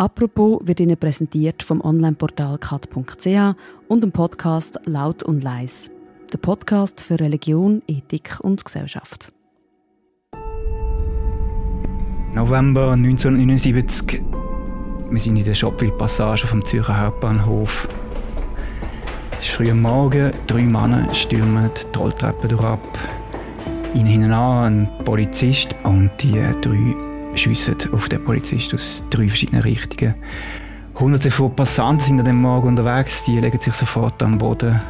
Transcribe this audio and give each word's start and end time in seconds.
Apropos 0.00 0.60
wird 0.64 0.78
Ihnen 0.78 0.96
präsentiert 0.96 1.60
vom 1.64 1.80
Onlineportal 1.80 2.56
kat.ch 2.58 3.56
und 3.88 4.00
dem 4.00 4.12
Podcast 4.12 4.78
Laut 4.84 5.24
und 5.24 5.42
Leis. 5.42 5.90
Der 6.32 6.38
Podcast 6.38 7.00
für 7.00 7.18
Religion, 7.18 7.82
Ethik 7.88 8.38
und 8.40 8.64
Gesellschaft. 8.64 9.32
November 12.32 12.92
1979. 12.92 14.22
Wir 15.10 15.20
sind 15.20 15.36
in 15.36 15.44
der 15.44 15.54
Schopwil-Passage 15.54 16.46
vom 16.46 16.64
Zürcher 16.64 17.00
Hauptbahnhof. 17.00 17.88
Es 19.32 19.46
ist 19.46 19.50
früh 19.50 19.68
am 19.68 19.82
Morgen, 19.82 20.30
drei 20.46 20.62
Männer 20.62 21.12
stürmen 21.12 21.72
die 21.92 21.98
Rolltreppe 21.98 22.46
durch 22.46 22.62
ab. 22.62 22.98
Ihnen 23.94 24.06
hinten 24.06 24.32
ein 24.32 24.88
Polizist 25.04 25.74
und 25.82 26.12
die 26.22 26.40
drei 26.60 27.07
schiessen 27.38 27.76
auf 27.92 28.08
den 28.08 28.24
Polizist 28.24 28.74
aus 28.74 29.02
drei 29.10 29.28
verschiedenen 29.28 29.62
Richtungen. 29.62 30.14
Hunderte 30.98 31.30
von 31.30 31.54
Passanten 31.54 32.04
sind 32.04 32.18
an 32.18 32.24
dem 32.26 32.40
Morgen 32.42 32.68
unterwegs, 32.68 33.22
die 33.24 33.38
legen 33.38 33.60
sich 33.60 33.74
sofort 33.74 34.22
am 34.22 34.38
Boden. 34.38 34.80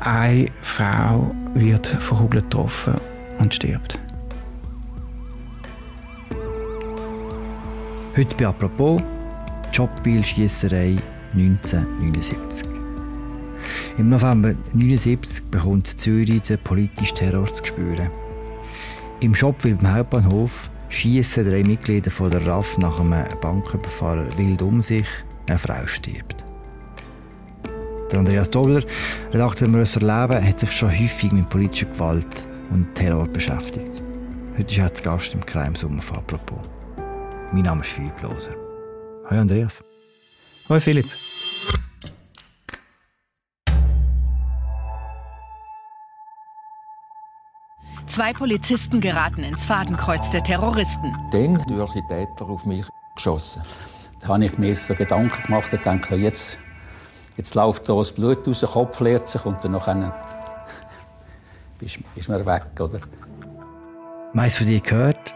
Eine 0.00 0.46
Frau 0.62 1.34
wird 1.54 1.86
von 1.86 2.30
getroffen 2.30 2.94
und 3.38 3.54
stirbt. 3.54 3.98
Heute 8.16 8.36
bei 8.36 8.46
«Apropos» 8.46 9.02
Jobwil-Schiesserei 9.72 10.96
1979. 11.34 12.66
Im 13.98 14.08
November 14.08 14.48
1979 14.48 15.44
bekommt 15.50 16.00
Zürich 16.00 16.42
den 16.42 16.58
politischen 16.58 17.14
Terror 17.14 17.46
zu 17.46 17.62
spüren. 17.64 18.08
Im 19.20 19.34
Shopwil 19.34 19.74
beim 19.74 19.94
Hauptbahnhof 19.94 20.70
schießen 20.88 21.48
drei 21.48 21.62
Mitglieder 21.62 22.10
von 22.10 22.30
der 22.30 22.46
RAF 22.46 22.78
nach 22.78 23.00
einem 23.00 23.24
Banküberfall 23.40 24.28
wild 24.36 24.62
um 24.62 24.82
sich. 24.82 25.06
Eine 25.48 25.58
Frau 25.58 25.86
stirbt. 25.86 26.44
Der 28.10 28.20
Andreas 28.20 28.50
Dobler, 28.50 28.82
Redakteur 29.32 29.68
Mörser 29.68 30.00
Leben, 30.00 30.46
hat 30.46 30.60
sich 30.60 30.72
schon 30.72 30.90
häufig 30.90 31.32
mit 31.32 31.48
politischer 31.48 31.86
Gewalt 31.86 32.46
und 32.70 32.94
Terror 32.94 33.26
beschäftigt. 33.26 34.02
Heute 34.56 34.72
ist 34.72 34.78
er 34.78 34.94
zu 34.94 35.02
Gast 35.02 35.34
im 35.34 35.44
Crime 35.44 35.76
Sommer 35.76 36.02
von 36.02 36.18
«Apropos». 36.18 36.58
Mein 37.52 37.62
Name 37.62 37.82
ist 37.82 37.90
Philipp 37.90 38.22
Loser. 38.22 38.54
Hallo 39.28 39.40
Andreas. 39.42 39.82
Hallo 40.68 40.80
Philipp. 40.80 41.06
Zwei 48.16 48.32
Polizisten 48.32 49.02
geraten 49.02 49.42
ins 49.42 49.66
Fadenkreuz 49.66 50.30
der 50.30 50.42
Terroristen. 50.42 51.12
Dann 51.32 51.62
durch 51.68 51.92
die 51.92 52.00
Täter 52.08 52.48
auf 52.48 52.64
mich 52.64 52.86
geschossen. 53.14 53.60
Da 54.22 54.28
habe 54.28 54.46
ich 54.46 54.56
mir 54.56 54.74
so 54.74 54.94
Gedanken 54.94 55.42
gemacht 55.42 55.70
und 55.70 55.84
denke, 55.84 56.16
jetzt, 56.16 56.56
jetzt 57.36 57.54
läuft 57.54 57.86
da 57.86 57.94
das 57.94 58.12
Blut 58.12 58.48
aus, 58.48 58.60
der 58.60 58.70
Kopf 58.70 59.00
leert 59.00 59.28
sich 59.28 59.44
und 59.44 59.62
dann 59.62 60.12
bist 61.78 61.98
du 62.14 62.46
weg, 62.46 62.62
oder? 62.80 63.00
Meist 64.32 64.56
von 64.56 64.66
dir 64.66 64.80
gehört, 64.80 65.34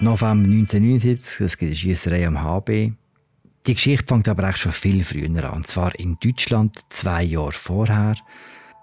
November 0.00 0.48
1979, 0.50 1.40
es 1.40 1.56
gibt 1.56 1.68
eine 1.68 1.76
Schiesserei 1.76 2.26
am 2.26 2.42
HB. 2.42 2.94
Die 3.68 3.74
Geschichte 3.74 4.06
fängt 4.08 4.28
aber 4.28 4.48
auch 4.48 4.56
schon 4.56 4.72
viel 4.72 5.04
früher 5.04 5.44
an. 5.44 5.58
Und 5.58 5.68
zwar 5.68 5.96
in 5.96 6.18
Deutschland, 6.20 6.80
zwei 6.88 7.22
Jahre 7.22 7.52
vorher. 7.52 8.16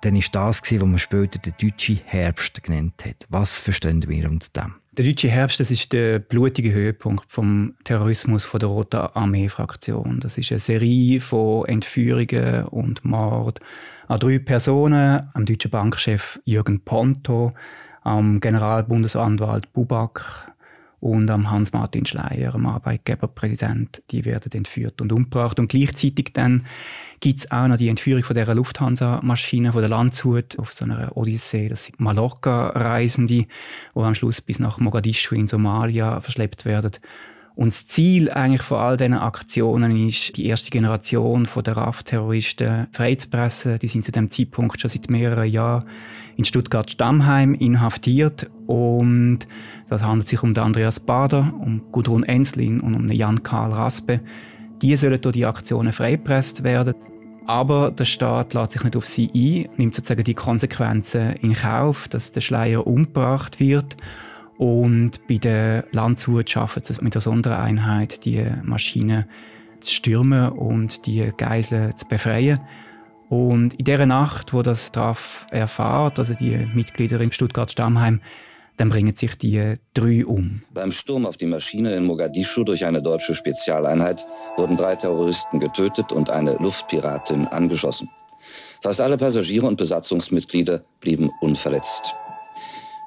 Dann 0.02 0.16
war 0.16 0.22
das, 0.32 0.62
was 0.62 0.72
man 0.72 1.00
später 1.00 1.40
den 1.40 1.54
deutschen 1.62 2.00
Herbst 2.06 2.64
genannt 2.64 3.04
hat. 3.06 3.26
Was 3.30 3.58
verstehen 3.58 4.08
wir 4.08 4.30
unter 4.30 4.62
dem? 4.62 4.76
Der 4.98 5.06
deutsche 5.06 5.30
Herbst 5.30 5.60
das 5.60 5.72
ist 5.72 5.94
der 5.94 6.20
blutige 6.20 6.74
Höhepunkt 6.74 7.26
vom 7.32 7.76
Terrorismus 7.84 8.44
von 8.44 8.60
der 8.60 8.70
Roten 8.70 8.98
Armee-Fraktion. 8.98 10.20
Das 10.20 10.38
ist 10.38 10.52
eine 10.52 10.60
Serie 10.60 11.22
von 11.22 11.66
Entführungen 11.68 12.66
und 12.66 13.06
Mord 13.06 13.60
an 14.08 14.20
drei 14.20 14.40
Personen, 14.40 15.30
am 15.34 15.46
deutschen 15.46 15.72
Bankchef 15.72 16.40
Jürgen 16.44 16.82
Ponto, 16.82 17.54
am 18.04 18.40
Generalbundesanwalt 18.40 19.72
Bubak, 19.72 20.49
und 21.00 21.30
am 21.30 21.50
Hans-Martin 21.50 22.06
Schleier, 22.06 22.56
am 22.56 22.66
Arbeitgeberpräsident, 22.66 24.04
die 24.12 24.26
werden 24.26 24.52
entführt 24.52 25.02
und 25.02 25.14
umgebracht. 25.14 25.60
Und 25.60 25.70
gleichzeitig 25.70 26.32
dann 26.34 26.66
gibt's 27.20 27.50
auch 27.52 27.68
noch 27.68 27.78
die 27.78 27.90
Entführung 27.90 28.24
von 28.24 28.36
der 28.36 28.54
Lufthansa-Maschine, 28.54 29.72
von 29.72 29.82
der 29.82 29.90
Landshut 29.90 30.60
auf 30.60 30.74
so 30.74 30.86
einer 30.86 31.16
Odyssee. 31.16 31.70
Das 31.70 31.86
sind 31.86 32.00
Mallorca-Reisende, 32.00 33.34
die 33.34 33.48
am 33.96 34.16
Schluss 34.16 34.42
bis 34.42 34.60
nach 34.60 34.80
Mogadischu 34.80 35.36
in 35.36 35.48
Somalia 35.48 36.20
verschleppt 36.22 36.66
werden. 36.66 36.92
Und 37.60 37.74
das 37.74 37.86
Ziel 37.88 38.32
eigentlich 38.32 38.62
von 38.62 38.78
all 38.78 38.96
diesen 38.96 39.16
Aktionen 39.16 40.08
ist, 40.08 40.38
die 40.38 40.46
erste 40.46 40.72
Generation 40.72 41.46
von 41.46 41.62
der 41.62 41.76
RAF-Terroristen 41.76 42.88
freizupressen. 42.94 43.80
Die 43.80 43.90
sind 43.90 44.06
zu 44.06 44.14
dem 44.14 44.30
Zeitpunkt 44.30 44.80
schon 44.80 44.90
seit 44.90 45.10
mehreren 45.10 45.50
Jahren 45.50 45.84
in 46.38 46.46
Stuttgart-Stammheim 46.46 47.54
inhaftiert 47.54 48.50
und 48.66 49.40
das 49.90 50.02
handelt 50.02 50.30
sich 50.30 50.42
um 50.42 50.56
Andreas 50.56 51.02
Bader, 51.02 51.54
um 51.60 51.82
Gudrun 51.92 52.24
Enslin 52.24 52.80
und 52.80 52.96
um 52.96 53.12
Jan 53.12 53.44
Karl 53.44 53.74
Raspe. 53.74 54.22
Die 54.82 54.96
sollen 54.96 55.20
durch 55.20 55.34
die 55.34 55.46
Aktionen 55.46 55.92
freigepresst 55.92 56.64
werden. 56.64 56.96
Aber 57.46 57.92
der 57.92 58.06
Staat 58.06 58.54
lässt 58.54 58.72
sich 58.72 58.86
nicht 58.86 58.96
auf 58.96 59.06
sie 59.06 59.30
ein, 59.36 59.70
nimmt 59.76 59.96
sozusagen 59.96 60.24
die 60.24 60.34
Konsequenzen 60.34 61.34
in 61.42 61.56
Kauf, 61.56 62.08
dass 62.08 62.32
der 62.32 62.40
Schleier 62.40 62.88
umgebracht 62.88 63.60
wird. 63.60 63.98
Und 64.60 65.26
bei 65.26 65.38
der 65.38 65.86
Landshut 65.94 66.50
schaffen 66.50 66.84
sie 66.84 66.92
es 66.92 67.02
mit 67.02 67.14
der 67.14 67.22
Sondereinheit, 67.22 68.26
die 68.26 68.46
Maschine 68.62 69.26
zu 69.80 69.90
stürmen 69.90 70.50
und 70.50 71.06
die 71.06 71.32
Geiseln 71.38 71.96
zu 71.96 72.06
befreien. 72.10 72.60
Und 73.30 73.76
in 73.76 73.86
der 73.86 74.06
Nacht, 74.06 74.52
wo 74.54 74.62
das 74.62 74.92
DAF 74.92 75.48
erfahrt, 75.50 76.20
also 76.20 76.34
die 76.34 76.68
Mitglieder 76.74 77.22
im 77.22 77.32
Stuttgart-Stammheim, 77.32 78.20
dann 78.76 78.90
bringen 78.90 79.16
sich 79.16 79.38
die 79.38 79.78
drei 79.94 80.26
um. 80.26 80.64
Beim 80.74 80.92
Sturm 80.92 81.26
auf 81.26 81.38
die 81.38 81.46
Maschine 81.46 81.94
in 81.94 82.06
Mogadischu 82.06 82.66
durch 82.66 82.86
eine 82.86 83.02
deutsche 83.02 83.36
Spezialeinheit 83.36 84.26
wurden 84.58 84.76
drei 84.76 84.98
Terroristen 84.98 85.62
getötet 85.62 86.12
und 86.12 86.30
eine 86.30 86.56
Luftpiratin 86.56 87.48
angeschossen. 87.48 88.10
Fast 88.82 89.00
alle 89.00 89.16
Passagiere 89.16 89.68
und 89.68 89.78
Besatzungsmitglieder 89.78 90.84
blieben 91.00 91.30
unverletzt. 91.40 92.14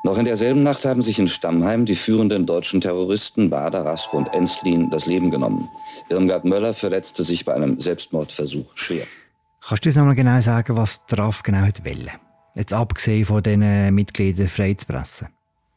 Noch 0.04 0.18
in 0.18 0.24
derselben 0.24 0.64
Nacht 0.64 0.84
haben 0.84 1.00
sich 1.00 1.20
in 1.20 1.28
Stammheim 1.28 1.86
die 1.86 1.94
führenden 1.94 2.44
deutschen 2.44 2.80
Terroristen 2.80 3.50
Bader, 3.50 3.84
Raspe 3.84 4.16
und 4.16 4.34
Enslin 4.34 4.90
das 4.90 5.06
Leben 5.06 5.30
genommen. 5.30 5.68
Irmgard 6.10 6.44
Möller 6.44 6.74
verletzte 6.74 7.22
sich 7.22 7.44
bei 7.44 7.54
einem 7.54 7.78
Selbstmordversuch 7.78 8.72
schwer. 8.74 9.04
Kannst 9.60 9.84
du 9.84 9.90
uns 9.90 9.96
noch 9.96 10.12
genau 10.16 10.40
sagen, 10.40 10.76
was 10.76 11.06
der 11.06 11.18
RAF 11.18 11.44
genau 11.44 11.62
wollte? 11.62 11.82
Jetzt 12.56 12.72
abgesehen 12.72 13.24
von 13.24 13.44
diesen 13.44 13.94
Mitgliedern 13.94 14.48
freizupressen. 14.48 15.28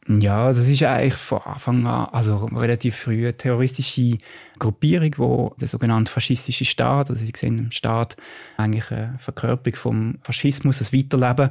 Ja, 0.08 0.52
das 0.52 0.68
ist 0.68 0.82
eigentlich 0.82 1.14
von 1.14 1.40
Anfang 1.42 1.84
an, 1.86 2.08
also 2.12 2.46
relativ 2.46 2.96
früh, 2.96 3.24
eine 3.24 3.36
terroristische 3.36 4.18
Gruppierung, 4.58 5.12
wo 5.16 5.54
der 5.60 5.66
sogenannte 5.66 6.12
faschistische 6.12 6.64
Staat, 6.64 7.10
also 7.10 7.24
sie 7.24 7.32
sehen 7.34 7.58
im 7.58 7.70
Staat 7.72 8.16
eigentlich 8.56 8.90
eine 8.92 9.16
Verkörperung 9.18 9.76
vom 9.76 10.18
Faschismus, 10.22 10.78
das 10.78 10.92
Weiterleben 10.92 11.50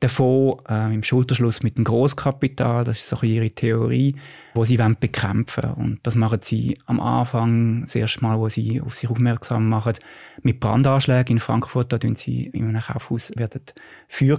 davon 0.00 0.58
äh, 0.68 0.92
im 0.94 1.02
Schulterschluss 1.02 1.62
mit 1.62 1.78
dem 1.78 1.84
Großkapital, 1.84 2.84
das 2.84 2.98
ist 2.98 3.08
so 3.08 3.20
ihre 3.22 3.50
Theorie, 3.50 4.16
wo 4.54 4.64
sie 4.64 4.78
wollen 4.78 4.96
bekämpfen 4.98 5.70
und 5.72 6.00
das 6.02 6.16
machen 6.16 6.40
sie 6.42 6.78
am 6.86 7.00
Anfang 7.00 7.82
das 7.82 7.94
erste 7.94 8.20
Mal, 8.22 8.38
wo 8.38 8.48
sie 8.48 8.80
auf 8.80 8.94
sich 8.94 9.08
aufmerksam 9.08 9.68
machen, 9.68 9.94
mit 10.42 10.60
Brandanschlägen 10.60 11.36
in 11.36 11.40
Frankfurt, 11.40 11.92
da 11.92 11.98
tun 11.98 12.14
sie 12.14 12.44
in 12.44 12.68
einem 12.68 12.82
Kaufhaus 12.82 13.32
werden 13.36 13.62
Feuer 14.08 14.38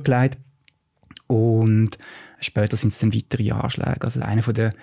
und 1.26 1.98
später 2.40 2.78
sind 2.78 2.94
es 2.94 3.00
dann 3.00 3.14
weitere 3.14 3.52
Anschläge, 3.52 4.02
also 4.02 4.22
einer 4.22 4.44
von 4.44 4.54
der 4.54 4.74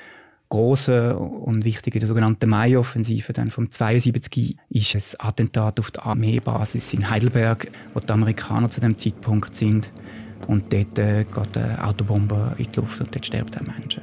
großen 0.48 1.12
und 1.12 1.64
wichtigen, 1.64 2.00
der 2.00 2.08
sogenannten 2.08 2.50
Mai-Offensive 2.50 3.32
dann 3.32 3.50
vom 3.50 3.70
72 3.70 4.56
ist 4.70 4.94
es 4.94 5.18
Attentat 5.18 5.80
auf 5.80 5.90
der 5.90 6.06
Armeebasis 6.06 6.92
in 6.94 7.08
Heidelberg, 7.08 7.70
wo 7.92 8.00
die 8.00 8.10
Amerikaner 8.10 8.70
zu 8.70 8.80
dem 8.80 8.98
Zeitpunkt 8.98 9.54
sind 9.54 9.90
und 10.46 10.72
dort 10.72 10.98
äh, 10.98 11.24
geht 11.24 11.56
eine 11.56 11.84
Autobombe 11.84 12.54
in 12.58 12.70
die 12.70 12.80
Luft 12.80 13.00
und 13.00 13.14
dort 13.14 13.26
sterben 13.26 13.50
auch 13.56 13.78
Menschen. 13.78 14.02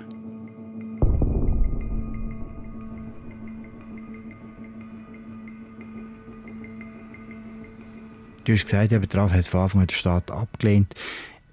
Du 8.43 8.53
hast 8.53 8.65
gesagt, 8.65 8.91
der 8.91 8.99
Betrag 8.99 9.31
hat 9.31 9.45
von 9.45 9.61
Anfang 9.61 9.81
an 9.81 9.87
der 9.87 9.95
Staat 9.95 10.31
abgelehnt. 10.31 10.95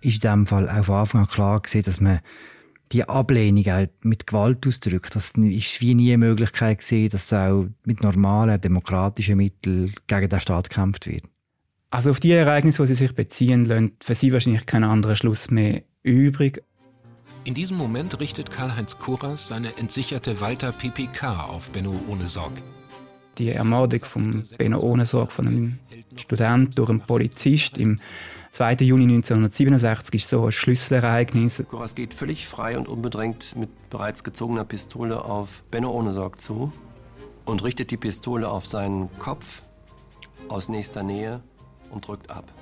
Ist 0.01 0.15
in 0.17 0.21
diesem 0.21 0.47
Fall 0.47 0.69
auch 0.69 0.85
von 0.85 0.95
Anfang 0.97 1.21
an 1.23 1.29
klar 1.29 1.61
gewesen, 1.61 1.83
dass 1.83 2.01
man 2.01 2.21
die 2.93 3.07
Ablehnung 3.07 3.67
auch 3.67 3.87
mit 4.03 4.27
Gewalt 4.27 4.67
ausdrückt. 4.67 5.15
Das 5.15 5.33
ist 5.33 5.81
wie 5.81 5.95
nie 5.95 6.13
eine 6.13 6.27
Möglichkeit 6.27 6.81
gewesen, 6.81 7.11
dass 7.11 7.33
auch 7.33 7.67
mit 7.85 8.03
normalen, 8.03 8.61
demokratischen 8.61 9.37
Mitteln 9.37 9.93
gegen 10.07 10.29
den 10.29 10.41
Staat 10.41 10.71
gekämpft 10.71 11.07
wird. 11.07 11.25
Also 11.91 12.11
auf 12.11 12.21
die 12.21 12.33
Ereignisse, 12.33 12.83
die 12.83 12.89
sie 12.89 12.95
sich 12.95 13.15
beziehen, 13.15 13.65
lassen 13.65 13.97
für 14.01 14.15
sie 14.15 14.33
wahrscheinlich 14.33 14.67
keinen 14.67 14.85
anderen 14.85 15.17
Schluss 15.17 15.51
mehr 15.51 15.83
übrig. 16.03 16.63
In 17.45 17.55
diesem 17.55 17.79
Moment 17.79 18.21
richtet 18.21 18.51
Karl-Heinz 18.51 18.99
Kuras 18.99 19.47
seine 19.47 19.77
entsicherte 19.79 20.41
Walter 20.41 20.73
PPK 20.73 21.45
auf 21.45 21.71
Benno 21.71 21.95
ohne 22.07 22.29
Sorg. 22.29 22.53
die 23.39 23.51
Ermordung 23.51 24.05
von 24.05 24.45
Benno 24.59 24.81
Ohnesorg, 24.81 25.31
von 25.31 25.47
einem 25.47 25.79
Student 26.17 26.77
durch 26.77 26.91
einen 26.91 27.01
Polizist 27.01 27.79
im 27.79 27.99
2. 28.53 28.75
Juni 28.81 29.05
1967 29.05 30.15
ist 30.17 30.29
so 30.29 30.47
ein 30.47 30.53
Schlüsselereignis. 30.53 31.63
Koras 31.69 31.95
geht 31.95 32.13
völlig 32.13 32.47
frei 32.49 32.77
und 32.77 32.89
unbedrängt 32.89 33.55
mit 33.57 33.71
bereits 33.91 34.25
gezogener 34.25 34.65
Pistole 34.65 35.25
auf 35.25 35.63
Benno 35.71 35.91
Ohnesorg 35.93 36.41
zu 36.41 36.73
und 37.45 37.63
richtet 37.63 37.91
die 37.93 37.97
Pistole 37.97 38.49
auf 38.49 38.67
seinen 38.67 39.09
Kopf 39.19 39.63
aus 40.49 40.69
nächster 40.69 41.03
Nähe 41.03 41.43
und 41.91 42.07
drückt 42.07 42.31
ab. 42.31 42.53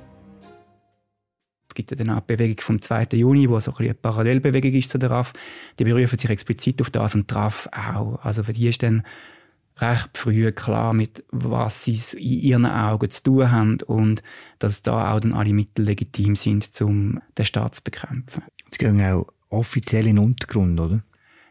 Es 1.69 1.75
gibt 1.75 1.91
ja 1.91 1.97
dann 1.97 2.11
auch 2.11 2.21
die 2.21 2.37
Bewegung 2.37 2.61
vom 2.61 2.81
2. 2.81 3.09
Juni, 3.13 3.51
wo 3.51 3.61
so 3.61 3.73
ein 3.73 3.85
eine 3.85 3.95
Parallelbewegung 3.95 4.73
ist 4.73 4.91
zu 4.91 4.99
der 4.99 5.11
RAF. 5.11 5.33
Die 5.79 5.85
berufen 5.85 6.19
sich 6.19 6.31
explizit 6.31 6.81
auf 6.81 6.91
das 6.91 7.15
und 7.15 7.31
die 7.31 7.35
RAF 7.35 7.69
auch. 7.73 8.25
Also 8.25 8.45
für 8.45 8.53
die 8.53 8.69
ist 8.69 8.83
dann 8.83 9.03
recht 9.79 10.17
früh 10.17 10.51
klar, 10.53 10.95
mit 10.95 11.25
was 11.31 11.85
sie 11.85 12.01
in 12.15 12.41
ihren 12.41 12.67
Augen 12.67 13.11
zu 13.11 13.23
tun 13.23 13.51
haben 13.51 13.79
und 13.83 14.23
dass 14.59 14.83
da 14.83 15.13
auch 15.13 15.21
dann 15.21 15.35
alle 15.35 15.53
Mittel 15.53 15.85
legitim 15.85 16.35
sind, 16.35 16.71
um 16.81 17.21
den 17.37 17.45
Staat 17.45 17.75
zu 17.75 17.83
bekämpfen. 17.83 18.43
Sie 18.71 18.79
gehen 18.79 19.01
auch 19.03 19.27
offiziell 19.51 20.07
in 20.07 20.17
den 20.17 20.25
Untergrund, 20.25 20.81
oder? 20.81 21.03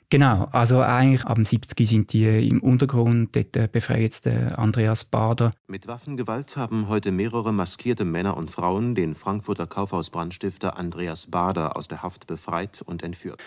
Genau, 0.10 0.48
also 0.52 0.81
eigentlich 0.81 1.25
ab 1.25 1.36
dem 1.36 1.46
70 1.46 1.90
sind 1.90 2.13
die 2.13 2.48
im 2.48 2.62
Untergrund, 2.62 3.36
dort 3.36 3.56
äh, 3.57 3.68
befreit 3.72 4.24
der 4.25 4.60
Andreas 4.60 5.04
Bader. 5.04 5.54
Mit 5.68 5.88
Waffengewalt 5.88 6.57
haben 6.57 6.88
heute 6.90 7.12
mehrere 7.12 7.52
maskierte 7.52 8.06
Männer 8.06 8.38
und 8.38 8.52
Frauen 8.52 8.94
den 8.94 9.16
Frankfurter 9.16 9.66
Kaufhausbrandstifter 9.66 10.78
Andreas 10.78 11.28
Bader 11.28 11.75
aus 11.75 11.88
der 11.88 12.04
Haft 12.04 12.28
befreit 12.28 12.81
und 12.84 13.04
entführt 13.04 13.42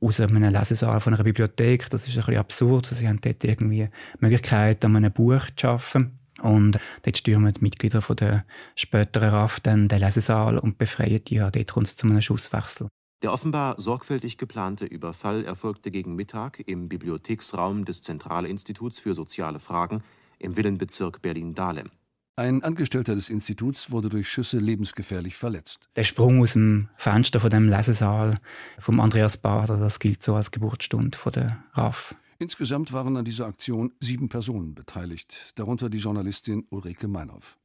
aus 0.00 0.20
einem 0.20 0.42
Lesesaal 0.42 1.00
von 1.00 1.14
einer 1.14 1.24
Bibliothek. 1.24 1.90
Das 1.90 2.06
ist 2.06 2.16
ein 2.16 2.24
bisschen 2.24 2.36
absurd. 2.36 2.86
Sie 2.86 3.08
haben 3.08 3.20
dort 3.20 3.42
irgendwie 3.42 3.88
die 3.88 4.18
Möglichkeit, 4.20 4.84
an 4.84 4.96
einem 4.96 5.12
Buch 5.12 5.42
zu 5.56 5.66
arbeiten. 5.66 6.18
Und 6.40 6.78
dort 7.02 7.18
stürmen 7.18 7.52
die 7.52 7.60
Mitglieder 7.62 8.00
von 8.00 8.14
der 8.14 8.44
späteren 8.76 9.30
RAF 9.30 9.58
dann 9.58 9.88
den 9.88 9.98
Lesesaal 9.98 10.58
und 10.58 10.78
befreien 10.78 11.24
die. 11.24 11.36
Ja, 11.36 11.50
dort 11.50 11.72
kommt 11.72 11.88
es 11.88 11.96
zu 11.96 12.06
einem 12.06 12.20
Schusswechsel. 12.20 12.88
Der 13.22 13.32
offenbar 13.32 13.80
sorgfältig 13.80 14.38
geplante 14.38 14.84
Überfall 14.84 15.44
erfolgte 15.44 15.90
gegen 15.90 16.14
Mittag 16.14 16.62
im 16.66 16.88
Bibliotheksraum 16.88 17.84
des 17.84 18.00
Zentralinstituts 18.00 19.00
für 19.00 19.12
soziale 19.12 19.58
Fragen 19.58 20.04
im 20.38 20.56
Villenbezirk 20.56 21.20
Berlin-Dahlem. 21.20 21.90
Ein 22.36 22.62
Angestellter 22.62 23.16
des 23.16 23.30
Instituts 23.30 23.90
wurde 23.90 24.08
durch 24.08 24.28
Schüsse 24.28 24.60
lebensgefährlich 24.60 25.34
verletzt. 25.34 25.88
Der 25.96 26.04
Sprung 26.04 26.40
aus 26.40 26.52
dem 26.52 26.88
Fenster 26.96 27.40
von 27.40 27.50
dem 27.50 27.68
Lesesaal 27.68 28.40
vom 28.78 29.00
Andreas 29.00 29.36
Bader, 29.36 29.76
das 29.78 29.98
gilt 29.98 30.22
so 30.22 30.36
als 30.36 30.52
Geburtsstunde 30.52 31.18
von 31.18 31.32
der 31.32 31.64
RAF. 31.72 32.14
Insgesamt 32.38 32.92
waren 32.92 33.16
an 33.16 33.24
dieser 33.24 33.46
Aktion 33.46 33.92
sieben 33.98 34.28
Personen 34.28 34.76
beteiligt, 34.76 35.50
darunter 35.56 35.90
die 35.90 35.98
Journalistin 35.98 36.64
Ulrike 36.70 37.08
Meinhoff. 37.08 37.58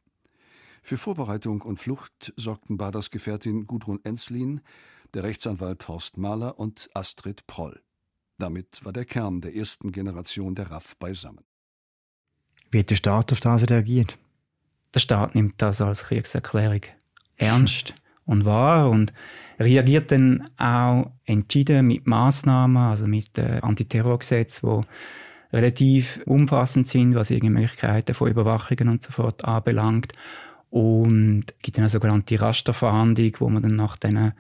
Für 0.82 0.98
Vorbereitung 0.98 1.62
und 1.62 1.80
Flucht 1.80 2.34
sorgten 2.36 2.78
Baders 2.78 3.12
Gefährtin 3.12 3.68
Gudrun 3.68 4.00
Enslin, 4.04 4.62
der 5.14 5.24
Rechtsanwalt 5.24 5.88
Horst 5.88 6.18
Mahler 6.18 6.60
und 6.60 6.90
Astrid 6.94 7.46
Proll. 7.48 7.82
Damit 8.38 8.84
war 8.84 8.94
der 8.94 9.06
Kern 9.06 9.42
der 9.42 9.56
ersten 9.56 9.92
Generation 9.92 10.56
der 10.56 10.72
RAF 10.72 10.98
beisammen. 10.98 11.44
Wie 12.72 12.80
hat 12.80 12.90
der 12.90 12.96
Staat 12.96 13.32
auf 13.32 13.40
das 13.40 13.70
reagiert? 13.70 14.18
Der 14.94 15.00
Staat 15.00 15.36
nimmt 15.36 15.62
das 15.62 15.82
als 15.82 16.04
Kriegserklärung 16.04 16.82
ernst 17.38 17.94
und 18.26 18.46
wahr 18.46 18.90
und 18.90 19.14
reagiert 19.60 20.12
dann 20.12 20.50
auch 20.58 21.12
entschieden 21.26 21.88
mit 21.88 22.08
Maßnahmen, 22.08 22.78
also 22.78 23.08
mit 23.08 23.38
äh, 23.38 23.60
Antiterrorgesetz, 23.62 24.64
wo 24.64 24.86
relativ 25.52 26.22
umfassend 26.26 26.88
sind, 26.88 27.16
was 27.16 27.30
irgendwie 27.30 27.54
Möglichkeiten 27.54 28.16
von 28.16 28.30
Überwachungen 28.30 28.90
und 28.90 29.04
so 29.04 29.12
fort 29.12 29.46
anbelangt. 29.46 30.14
Und 30.72 31.44
gibt 31.62 31.78
eine 31.78 31.90
sogenannte 31.90 32.42
Rasterfahndung, 32.42 33.32
wo 33.38 33.50
man 33.50 33.62
dann 33.62 33.76
nach 33.76 33.98
diesen 33.98 34.34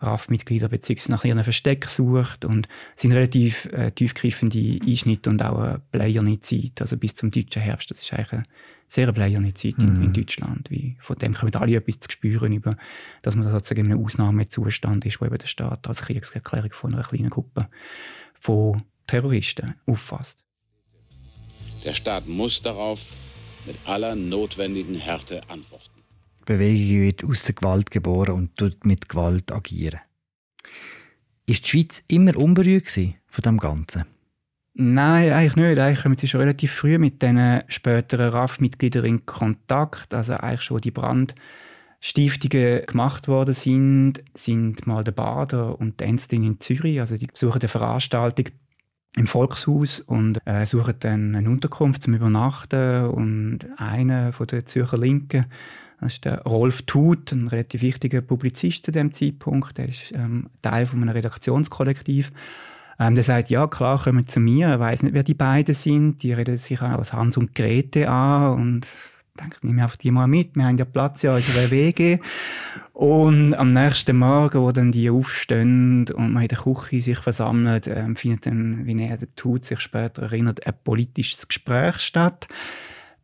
RAF-Mitglieder 0.00 0.68
bzw. 0.68 1.10
nach 1.10 1.24
ihren 1.24 1.42
Versteck 1.42 1.86
sucht 1.86 2.44
und 2.44 2.68
sind 2.94 3.12
relativ 3.12 3.66
äh, 3.66 3.90
tiefgreifende 3.90 4.78
Einschnitte 4.86 5.30
und 5.30 5.42
auch 5.42 5.58
eine 5.58 5.82
bleierne 5.90 6.40
Zeit, 6.40 6.80
also 6.80 6.96
bis 6.96 7.14
zum 7.14 7.30
deutschen 7.30 7.62
Herbst. 7.62 7.90
Das 7.90 8.02
ist 8.02 8.12
eigentlich 8.12 8.32
eine 8.32 8.44
sehr 8.86 9.12
bleierne 9.12 9.52
Zeit 9.54 9.74
in, 9.78 9.96
in, 9.96 10.00
mhm. 10.00 10.12
Deutschland. 10.12 10.70
Wie, 10.70 10.96
von 11.00 11.16
dem 11.18 11.34
können 11.34 11.54
alle 11.56 11.76
etwas 11.76 12.00
zu 12.00 12.10
spüren, 12.10 12.52
über, 12.52 12.76
dass 13.22 13.36
man 13.36 13.44
da 13.44 13.50
sozusagen 13.50 13.86
in 13.86 13.92
einem 13.92 14.04
Ausnahmezustand 14.04 15.04
ist, 15.04 15.20
wo 15.20 15.26
eben 15.26 15.38
der 15.38 15.46
Staat 15.46 15.86
als 15.86 16.02
Kriegserklärung 16.02 16.72
von 16.72 16.94
einer 16.94 17.02
kleinen 17.02 17.30
Gruppe 17.30 17.68
von 18.34 18.82
Terroristen 19.06 19.74
auffasst. 19.86 20.44
Der 21.84 21.94
Staat 21.94 22.26
muss 22.26 22.60
darauf 22.62 23.14
mit 23.66 23.76
aller 23.84 24.16
notwendigen 24.16 24.94
Härte 24.94 25.40
antworten. 25.48 25.97
Bewegung 26.48 27.02
wird 27.02 27.24
aus 27.24 27.44
der 27.44 27.54
Gewalt 27.54 27.90
geboren 27.90 28.34
und 28.34 28.56
tut 28.56 28.86
mit 28.86 29.08
Gewalt 29.08 29.52
agieren. 29.52 30.00
Ist 31.44 31.64
die 31.64 31.68
Schweiz 31.68 32.02
immer 32.08 32.36
unberührt 32.36 32.90
von 32.90 33.42
dem 33.44 33.58
Ganzen? 33.58 34.04
Nein, 34.72 35.32
eigentlich 35.32 35.56
nicht. 35.56 35.78
Eigentlich 35.78 36.02
kommen 36.02 36.16
sie 36.16 36.28
schon 36.28 36.40
relativ 36.40 36.72
früh 36.72 36.98
mit 36.98 37.20
den 37.20 37.62
späteren 37.68 38.30
RAF-Mitgliedern 38.30 39.04
in 39.04 39.26
Kontakt. 39.26 40.14
Also 40.14 40.34
eigentlich 40.34 40.62
schon 40.62 40.80
die 40.80 40.90
Brandstiftungen 40.90 42.86
gemacht 42.86 43.28
worden 43.28 43.54
sind, 43.54 44.22
sind 44.34 44.86
mal 44.86 45.04
der 45.04 45.12
Bader 45.12 45.78
und 45.78 46.00
die 46.00 46.04
Enstin 46.04 46.44
in 46.44 46.60
Zürich. 46.60 47.00
Also 47.00 47.16
die 47.16 47.26
besuchen 47.26 47.60
eine 47.60 47.68
Veranstaltung 47.68 48.46
im 49.16 49.26
Volkshaus 49.26 50.00
und 50.00 50.38
äh, 50.46 50.64
suchen 50.64 50.94
dann 51.00 51.34
eine 51.34 51.50
Unterkunft 51.50 52.04
zum 52.04 52.14
Übernachten. 52.14 53.06
Und 53.06 53.66
einer 53.76 54.32
von 54.32 54.46
der 54.46 54.64
Zürcher 54.64 54.96
Linken, 54.96 55.46
das 56.00 56.14
ist 56.14 56.24
der 56.24 56.42
Rolf 56.42 56.82
Tut, 56.82 57.32
ein 57.32 57.48
relativ 57.48 57.82
wichtiger 57.82 58.20
Publizist 58.20 58.84
zu 58.84 58.92
dem 58.92 59.12
Zeitpunkt. 59.12 59.78
Der 59.78 59.88
ist 59.88 60.12
ähm, 60.14 60.48
Teil 60.62 60.86
von 60.86 61.02
einem 61.02 61.10
Redaktionskollektiv. 61.10 62.32
Ähm, 63.00 63.14
der 63.14 63.24
sagt, 63.24 63.50
ja 63.50 63.66
klar, 63.66 64.02
kommen 64.02 64.26
zu 64.26 64.40
mir, 64.40 64.68
er 64.68 64.80
weiß 64.80 65.04
nicht, 65.04 65.14
wer 65.14 65.22
die 65.22 65.34
beiden 65.34 65.74
sind, 65.74 66.22
die 66.22 66.32
reden 66.32 66.56
sich 66.56 66.80
auch 66.80 66.98
als 66.98 67.12
Hans 67.12 67.36
und 67.36 67.54
Grete 67.54 68.08
an 68.08 68.54
und 68.54 68.88
denke, 69.40 69.56
nehme 69.62 69.82
einfach 69.82 69.96
die 69.96 70.10
mal 70.10 70.26
mit, 70.26 70.56
wir 70.56 70.64
haben 70.64 70.78
ja 70.78 70.84
Platz 70.84 71.22
ja 71.22 71.36
in 71.36 71.44
der 71.54 71.70
WG. 71.70 72.18
Und 72.92 73.54
am 73.54 73.72
nächsten 73.72 74.16
Morgen, 74.16 74.60
wo 74.60 74.72
dann 74.72 74.90
die 74.90 75.10
aufstehen 75.10 76.06
und 76.12 76.32
man 76.32 76.42
in 76.42 76.48
der 76.48 76.58
Küche 76.58 77.00
sich 77.00 77.18
versammelt, 77.18 77.86
ähm, 77.86 78.16
findet 78.16 78.46
dann, 78.46 78.86
wie 78.86 79.00
er 79.00 79.18
tut, 79.36 79.64
sich 79.64 79.80
später 79.80 80.22
erinnert, 80.22 80.66
ein 80.66 80.74
politisches 80.82 81.46
Gespräch 81.46 82.00
statt. 82.00 82.48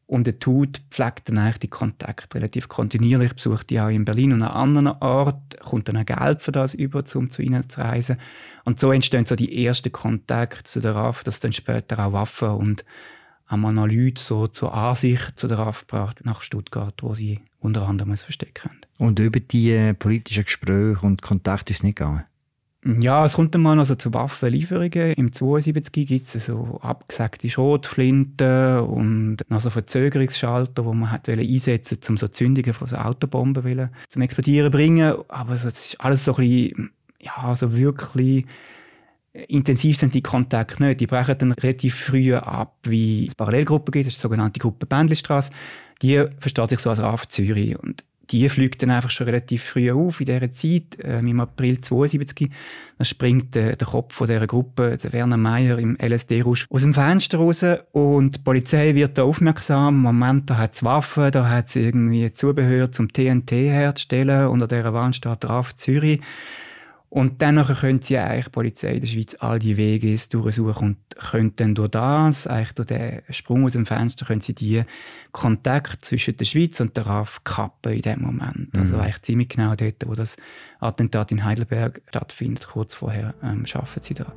Und 0.06 0.26
der 0.26 0.38
Tut 0.38 0.82
pflegt 0.90 1.28
dann 1.28 1.38
eigentlich 1.38 1.60
die 1.60 1.68
Kontakte 1.68 2.36
relativ 2.36 2.68
kontinuierlich, 2.68 3.34
besucht 3.34 3.70
die 3.70 3.80
auch 3.80 3.88
in 3.88 4.04
Berlin 4.04 4.34
und 4.34 4.42
an 4.42 4.50
anderen 4.50 4.98
Orten, 5.00 5.58
kommt 5.60 5.88
dann 5.88 5.96
auch 5.96 6.04
Geld 6.04 6.42
für 6.42 6.52
das 6.52 6.74
über, 6.74 7.02
um 7.14 7.30
zu 7.30 7.40
ihnen 7.40 7.68
zu 7.70 7.80
reisen. 7.80 8.18
Und 8.64 8.78
so 8.78 8.92
entstehen 8.92 9.24
so 9.24 9.34
die 9.34 9.64
ersten 9.64 9.92
Kontakte 9.92 10.64
zu 10.64 10.80
der 10.80 10.94
RAF, 10.94 11.24
dass 11.24 11.40
dann 11.40 11.52
später 11.52 12.04
auch 12.04 12.12
Waffen 12.12 12.50
und 12.50 12.84
einmal 13.46 13.72
noch 13.72 13.86
Leute 13.86 14.22
so 14.22 14.46
zur 14.46 14.74
Ansicht 14.74 15.38
zu 15.38 15.48
der 15.48 15.58
RAF 15.58 15.86
gebracht 15.86 16.20
nach 16.24 16.42
Stuttgart, 16.42 17.02
wo 17.02 17.14
sie 17.14 17.40
unter 17.60 17.88
anderem 17.88 18.10
ein 18.10 18.16
Versteck 18.18 18.62
haben. 18.64 18.80
Und 18.98 19.18
über 19.18 19.40
die 19.40 19.70
äh, 19.70 19.94
politischen 19.94 20.44
Gespräche 20.44 21.00
und 21.00 21.22
Kontakte 21.22 21.72
ist 21.72 21.78
es 21.78 21.82
nicht 21.82 21.96
gegangen? 21.96 22.24
Ja, 22.84 23.24
es 23.24 23.34
kommt 23.34 23.54
dann 23.54 23.62
mal 23.62 23.78
also 23.78 23.94
zu 23.94 24.12
Waffenlieferungen. 24.12 25.14
Im 25.14 25.32
72 25.32 26.06
gibt 26.06 26.26
es 26.26 26.44
so 26.44 26.78
abgesagte 26.82 27.48
Schrotflinten 27.48 28.80
und 28.80 29.38
noch 29.48 29.60
so 29.60 29.70
Verzögerungsschalter, 29.70 30.84
wo 30.84 30.92
man 30.92 31.10
hat 31.10 31.28
einsetzen 31.28 31.98
um 32.10 32.18
so 32.18 32.28
Zündungen 32.28 32.74
von 32.74 32.86
so 32.86 32.96
Autobomben 32.96 33.88
zum 34.10 34.22
Explodieren 34.22 34.70
bringen. 34.70 35.14
Aber 35.28 35.54
es 35.54 35.64
ist 35.64 35.98
alles 35.98 36.26
so 36.26 36.36
ein 36.36 36.46
bisschen, 36.46 36.90
ja, 37.20 37.56
so 37.56 37.74
wirklich 37.74 38.44
intensiv 39.32 39.96
sind 39.98 40.14
die 40.14 40.22
Kontakte 40.22 40.84
nicht. 40.84 41.00
Die 41.00 41.06
brechen 41.06 41.38
dann 41.38 41.52
relativ 41.52 41.94
früh 41.94 42.34
ab, 42.34 42.76
wie 42.84 43.26
es 43.26 43.34
Parallelgruppen 43.34 43.92
gibt, 43.92 44.06
das 44.06 44.14
ist 44.14 44.18
die 44.18 44.22
sogenannte 44.22 44.60
Gruppe 44.60 44.86
Bändlistrasse. 44.86 45.50
Die 46.02 46.24
versteht 46.38 46.70
sich 46.70 46.80
so 46.80 46.90
als 46.90 47.00
RAF 47.00 47.28
Zürich. 47.28 47.78
Und 47.78 48.04
die 48.30 48.48
fliegt 48.48 48.82
dann 48.82 48.90
einfach 48.90 49.10
schon 49.10 49.26
relativ 49.26 49.64
früh 49.64 49.90
auf 49.92 50.20
in 50.20 50.26
dieser 50.26 50.52
Zeit, 50.52 50.98
äh, 50.98 51.18
im 51.18 51.40
April 51.40 51.80
72. 51.80 52.50
Dann 52.98 53.04
springt 53.04 53.56
äh, 53.56 53.76
der 53.76 53.86
Kopf 53.86 54.14
von 54.14 54.26
dieser 54.26 54.46
Gruppe, 54.46 54.96
der 54.96 55.12
Werner 55.12 55.36
Meyer, 55.36 55.78
im 55.78 55.96
LSD-Rausch 56.00 56.66
aus 56.70 56.82
dem 56.82 56.94
Fenster 56.94 57.38
raus 57.38 57.64
und 57.92 58.36
die 58.36 58.40
Polizei 58.40 58.94
wird 58.94 59.18
da 59.18 59.24
aufmerksam. 59.24 60.02
Moment, 60.02 60.50
da 60.50 60.56
hat 60.56 60.74
es 60.74 60.84
Waffen, 60.84 61.30
da 61.30 61.48
hat 61.48 61.68
es 61.68 61.76
irgendwie 61.76 62.32
Zubehör 62.32 62.90
zum 62.92 63.12
TNT 63.12 63.52
herzustellen 63.52 64.48
an 64.62 64.68
dieser 64.68 64.94
Wand 64.94 65.16
steht 65.16 65.44
drauf 65.44 65.74
Zürich. 65.74 66.20
Und 67.14 67.42
dann 67.42 67.64
können 67.64 68.02
sie 68.02 68.18
eigentlich 68.18 68.46
die 68.46 68.50
Polizei 68.50 68.94
in 68.94 69.00
der 69.00 69.06
Schweiz 69.06 69.36
all 69.38 69.60
die 69.60 69.76
Wege 69.76 70.16
durchsuchen 70.30 70.88
und 70.88 71.16
können 71.16 71.52
dann 71.54 71.76
durch 71.76 71.92
das, 71.92 72.48
eigentlich 72.48 72.72
durch 72.72 72.88
den 72.88 73.22
Sprung 73.30 73.64
aus 73.64 73.74
dem 73.74 73.86
Fenster, 73.86 74.26
können 74.26 74.40
sie 74.40 74.52
die 74.52 74.82
Kontakt 75.30 76.04
zwischen 76.04 76.36
der 76.36 76.44
Schweiz 76.44 76.80
und 76.80 76.96
der 76.96 77.06
RAF 77.06 77.44
kappen 77.44 77.92
in 77.92 78.02
dem 78.02 78.20
Moment. 78.20 78.70
Also 78.76 78.78
mhm. 78.78 78.80
Also 78.80 78.98
eigentlich 78.98 79.22
ziemlich 79.22 79.48
genau 79.48 79.76
dort, 79.76 80.04
wo 80.08 80.14
das 80.14 80.36
Attentat 80.80 81.30
in 81.30 81.44
Heidelberg 81.44 82.02
stattfindet, 82.08 82.66
kurz 82.66 82.94
vorher 82.94 83.32
ähm, 83.44 83.64
schaffen 83.64 84.02
sie 84.02 84.14
da. 84.14 84.32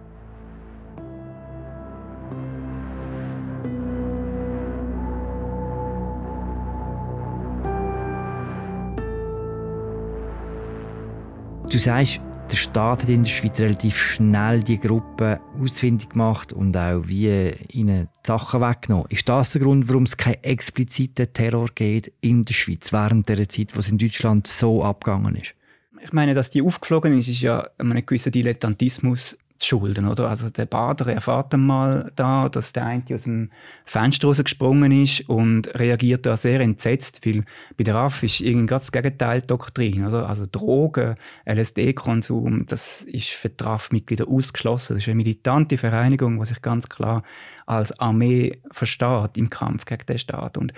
Du 11.71 11.79
sagst, 11.79 12.21
der 12.51 12.55
Staat 12.55 13.03
hat 13.03 13.09
in 13.09 13.23
der 13.23 13.29
Schweiz 13.29 13.59
relativ 13.59 13.97
schnell 13.97 14.63
die 14.63 14.79
Gruppe 14.79 15.39
ausfindig 15.59 16.09
gemacht 16.09 16.53
und 16.53 16.75
auch 16.77 17.01
wie 17.05 17.51
ihnen 17.71 18.07
die 18.07 18.27
Sachen 18.27 18.61
weggenommen. 18.61 19.07
Ist 19.09 19.27
das 19.27 19.51
der 19.51 19.61
Grund, 19.61 19.89
warum 19.89 20.03
es 20.03 20.15
keinen 20.15 20.43
expliziten 20.43 21.31
Terror 21.33 21.67
geht 21.75 22.13
in 22.21 22.43
der 22.43 22.53
Schweiz 22.53 22.93
während 22.93 23.27
der 23.27 23.49
Zeit, 23.49 23.75
wo 23.75 23.79
es 23.79 23.89
in 23.89 23.97
Deutschland 23.97 24.47
so 24.47 24.83
abgegangen 24.83 25.35
ist? 25.35 25.55
Ich 26.01 26.13
meine, 26.13 26.33
dass 26.33 26.49
die 26.49 26.61
aufgeflogen 26.61 27.17
ist, 27.17 27.27
ist 27.27 27.41
ja 27.41 27.69
ein 27.77 28.05
gewisser 28.05 28.31
Dilettantismus 28.31 29.37
schulden, 29.63 30.07
oder? 30.07 30.29
Also 30.29 30.49
der 30.49 30.65
Bader 30.65 31.07
erfährt 31.11 31.53
einmal 31.53 32.11
da, 32.15 32.49
dass 32.49 32.73
der 32.73 32.85
eine 32.85 33.03
aus 33.13 33.23
dem 33.23 33.51
Fenster 33.85 34.27
rausgesprungen 34.27 34.91
ist 34.91 35.27
und 35.29 35.73
reagiert 35.75 36.25
da 36.25 36.37
sehr 36.37 36.59
entsetzt, 36.59 37.25
weil 37.25 37.43
bei 37.77 37.83
der 37.83 37.95
RAF 37.95 38.23
ist 38.23 38.41
irgendwie 38.41 38.67
das 38.67 38.91
Gegenteil 38.91 39.41
Doktrin, 39.41 40.05
oder? 40.05 40.27
Also 40.27 40.45
Drogen, 40.51 41.15
LSD-Konsum, 41.45 42.65
das 42.65 43.03
ist 43.03 43.29
für 43.29 43.49
die 43.49 43.63
RAF-Mitglieder 43.63 44.27
ausgeschlossen. 44.27 44.95
Das 44.95 45.03
ist 45.03 45.07
eine 45.07 45.15
militante 45.15 45.77
Vereinigung, 45.77 46.39
die 46.39 46.45
sich 46.45 46.61
ganz 46.61 46.89
klar 46.89 47.23
als 47.65 47.97
Armee 47.99 48.59
versteht 48.71 49.37
im 49.37 49.49
Kampf 49.49 49.85
gegen 49.85 50.05
den 50.05 50.19
Staat. 50.19 50.57
Und 50.57 50.73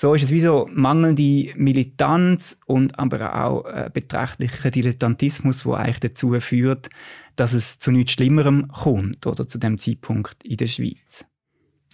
so 0.00 0.14
ist 0.14 0.22
es 0.22 0.30
wie 0.30 0.38
so 0.38 0.68
mangelnde 0.72 1.52
Militanz 1.56 2.56
und 2.66 2.96
aber 3.00 3.44
auch 3.44 3.64
äh, 3.64 3.90
beträchtlicher 3.92 4.70
Dilettantismus, 4.70 5.66
wo 5.66 5.72
eigentlich 5.72 5.98
dazu 5.98 6.38
führt, 6.38 6.88
dass 7.34 7.52
es 7.52 7.80
zu 7.80 7.90
nichts 7.90 8.12
Schlimmerem 8.12 8.68
kommt 8.68 9.26
oder 9.26 9.48
zu 9.48 9.58
dem 9.58 9.76
Zeitpunkt 9.76 10.44
in 10.44 10.56
der 10.56 10.68
Schweiz. 10.68 11.26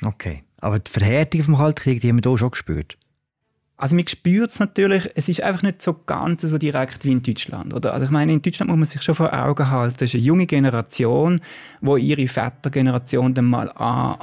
Okay, 0.04 0.44
aber 0.58 0.80
die 0.80 0.90
Verhärtung 0.90 1.44
vom 1.44 1.56
Kaltkrieg, 1.56 2.02
die 2.02 2.10
haben 2.10 2.22
wir 2.22 2.30
hier 2.30 2.36
schon 2.36 2.50
gespürt. 2.50 2.98
Also 3.78 3.96
man 3.96 4.06
spürt 4.06 4.50
es 4.50 4.60
natürlich, 4.60 5.08
es 5.14 5.30
ist 5.30 5.42
einfach 5.42 5.62
nicht 5.62 5.80
so 5.80 5.94
ganz 5.94 6.42
so 6.42 6.58
direkt 6.58 7.06
wie 7.06 7.12
in 7.12 7.22
Deutschland. 7.22 7.72
Oder? 7.72 7.94
Also 7.94 8.04
ich 8.04 8.10
meine, 8.10 8.34
in 8.34 8.42
Deutschland 8.42 8.68
muss 8.68 8.78
man 8.78 8.86
sich 8.86 9.00
schon 9.00 9.14
vor 9.14 9.32
Augen 9.32 9.70
halten, 9.70 9.96
das 9.98 10.10
ist 10.10 10.16
eine 10.16 10.24
junge 10.24 10.44
Generation, 10.44 11.40
wo 11.80 11.96
ihre 11.96 12.28
Vätergeneration 12.28 13.32
dann 13.32 13.46
mal 13.46 13.70
an, 13.72 14.18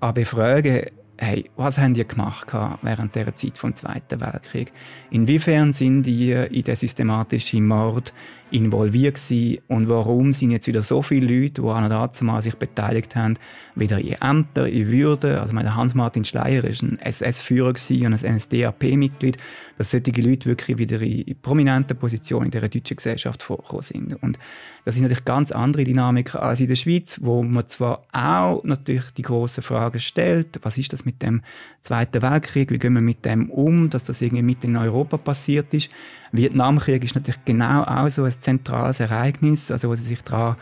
an 0.00 0.14
befragen 0.14 0.86
hey, 1.18 1.50
was 1.56 1.78
haben 1.78 1.94
die 1.94 2.06
gemacht 2.06 2.48
während 2.82 3.14
der 3.14 3.34
Zeit 3.34 3.58
vom 3.58 3.74
Zweiten 3.74 4.20
Weltkrieg? 4.20 4.72
Inwiefern 5.10 5.72
sind 5.72 6.02
die 6.02 6.32
in 6.32 6.62
den 6.64 6.76
systematischen 6.76 7.66
Mord 7.66 8.12
involviert 8.50 9.16
gewesen 9.16 9.58
und 9.68 9.88
warum 9.88 10.32
sind 10.32 10.52
jetzt 10.52 10.66
wieder 10.68 10.82
so 10.82 11.02
viele 11.02 11.26
Leute, 11.26 11.62
die 11.62 11.68
an 11.68 11.90
dazumal 11.90 12.42
sich 12.42 12.54
beteiligt 12.54 13.16
haben, 13.16 13.38
wieder 13.74 13.98
in 13.98 14.14
Ämter, 14.14 14.68
in 14.68 14.90
Würde. 14.90 15.40
Also 15.40 15.52
meine 15.52 15.74
Hans-Martin 15.74 16.24
Schleier 16.24 16.64
ist 16.64 16.82
ein 16.82 16.98
SS-Führer 17.00 17.68
und 17.68 18.24
ein 18.24 18.36
NSDAP-Mitglied, 18.36 19.38
dass 19.78 19.90
solche 19.90 20.20
Leute 20.22 20.46
wirklich 20.48 20.78
wieder 20.78 21.00
in 21.00 21.38
prominenten 21.40 21.96
Positionen 21.96 22.46
in 22.46 22.50
der 22.52 22.68
deutschen 22.68 22.96
Gesellschaft 22.96 23.42
vorgekommen 23.42 23.82
sind. 23.82 24.22
Und 24.22 24.38
das 24.84 24.94
sind 24.94 25.02
natürlich 25.02 25.24
ganz 25.24 25.52
andere 25.52 25.84
Dynamiken 25.84 26.40
als 26.40 26.60
in 26.60 26.68
der 26.68 26.76
Schweiz, 26.76 27.18
wo 27.22 27.42
man 27.42 27.66
zwar 27.66 28.02
auch 28.12 28.62
natürlich 28.64 29.10
die 29.10 29.22
grossen 29.22 29.62
Fragen 29.62 29.98
stellt, 29.98 30.60
was 30.62 30.78
ist 30.78 30.92
das 30.92 31.04
mit 31.04 31.22
dem 31.22 31.42
Zweiten 31.82 32.22
Weltkrieg, 32.22 32.70
wie 32.70 32.78
gehen 32.78 32.94
wir 32.94 33.00
mit 33.00 33.24
dem 33.24 33.50
um, 33.50 33.90
dass 33.90 34.04
das 34.04 34.22
irgendwie 34.22 34.42
mit 34.42 34.64
in 34.64 34.76
Europa 34.76 35.16
passiert 35.16 35.72
ist. 35.74 35.90
Vietnamkrieg 36.32 37.04
ist 37.04 37.14
natürlich 37.14 37.44
genau 37.44 37.82
auch 37.82 38.08
so 38.08 38.24
ein 38.24 38.32
zentrales 38.40 39.00
Ereignis, 39.00 39.70
also 39.70 39.88
wo 39.88 39.94
sie 39.94 40.02
sich 40.02 40.22
daran 40.22 40.56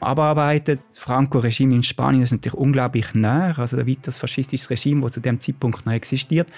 abarbeitet. 0.00 0.80
Das 0.88 0.98
Franco-Regime 0.98 1.74
in 1.74 1.82
Spanien 1.82 2.22
ist 2.22 2.32
natürlich 2.32 2.54
unglaublich 2.54 3.14
näher, 3.14 3.58
also 3.58 3.76
ein 3.76 3.86
weiteres 3.86 4.18
faschistisches 4.18 4.70
Regime, 4.70 5.02
das 5.02 5.12
zu 5.12 5.20
dem 5.20 5.40
Zeitpunkt 5.40 5.86
noch 5.86 5.92
existiert. 5.92 6.48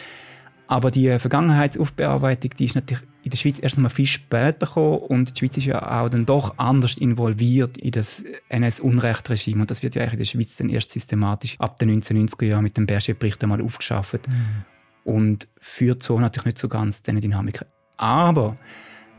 Aber 0.68 0.90
die 0.90 1.18
Vergangenheitsaufbearbeitung, 1.18 2.52
die 2.58 2.64
ist 2.64 2.76
natürlich 2.76 3.02
in 3.24 3.30
der 3.30 3.36
Schweiz 3.36 3.58
erst 3.58 3.76
noch 3.76 3.82
mal 3.82 3.88
viel 3.88 4.06
später 4.06 4.66
gekommen 4.66 4.98
und 4.98 5.34
die 5.34 5.38
Schweiz 5.40 5.56
ist 5.58 5.66
ja 5.66 6.00
auch 6.00 6.08
dann 6.08 6.24
doch 6.24 6.56
anders 6.58 6.96
involviert 6.96 7.78
in 7.78 7.90
das 7.90 8.24
NS-Unrechtregime 8.48 9.60
und 9.60 9.70
das 9.70 9.82
wird 9.82 9.94
ja 9.94 10.02
eigentlich 10.02 10.14
in 10.14 10.18
der 10.20 10.24
Schweiz 10.24 10.56
dann 10.56 10.70
erst 10.70 10.90
systematisch 10.90 11.60
ab 11.60 11.76
den 11.78 12.02
1990er 12.02 12.46
Jahren 12.46 12.62
mit 12.62 12.76
dem 12.76 12.86
Berger-Bericht 12.86 13.42
einmal 13.42 13.60
aufgeschafft 13.60 14.26
mhm. 14.26 14.64
und 15.04 15.48
führt 15.60 16.02
so 16.02 16.18
natürlich 16.18 16.46
nicht 16.46 16.58
so 16.58 16.68
ganz 16.68 17.02
diese 17.02 17.20
Dynamik. 17.20 17.64
Aber 17.96 18.56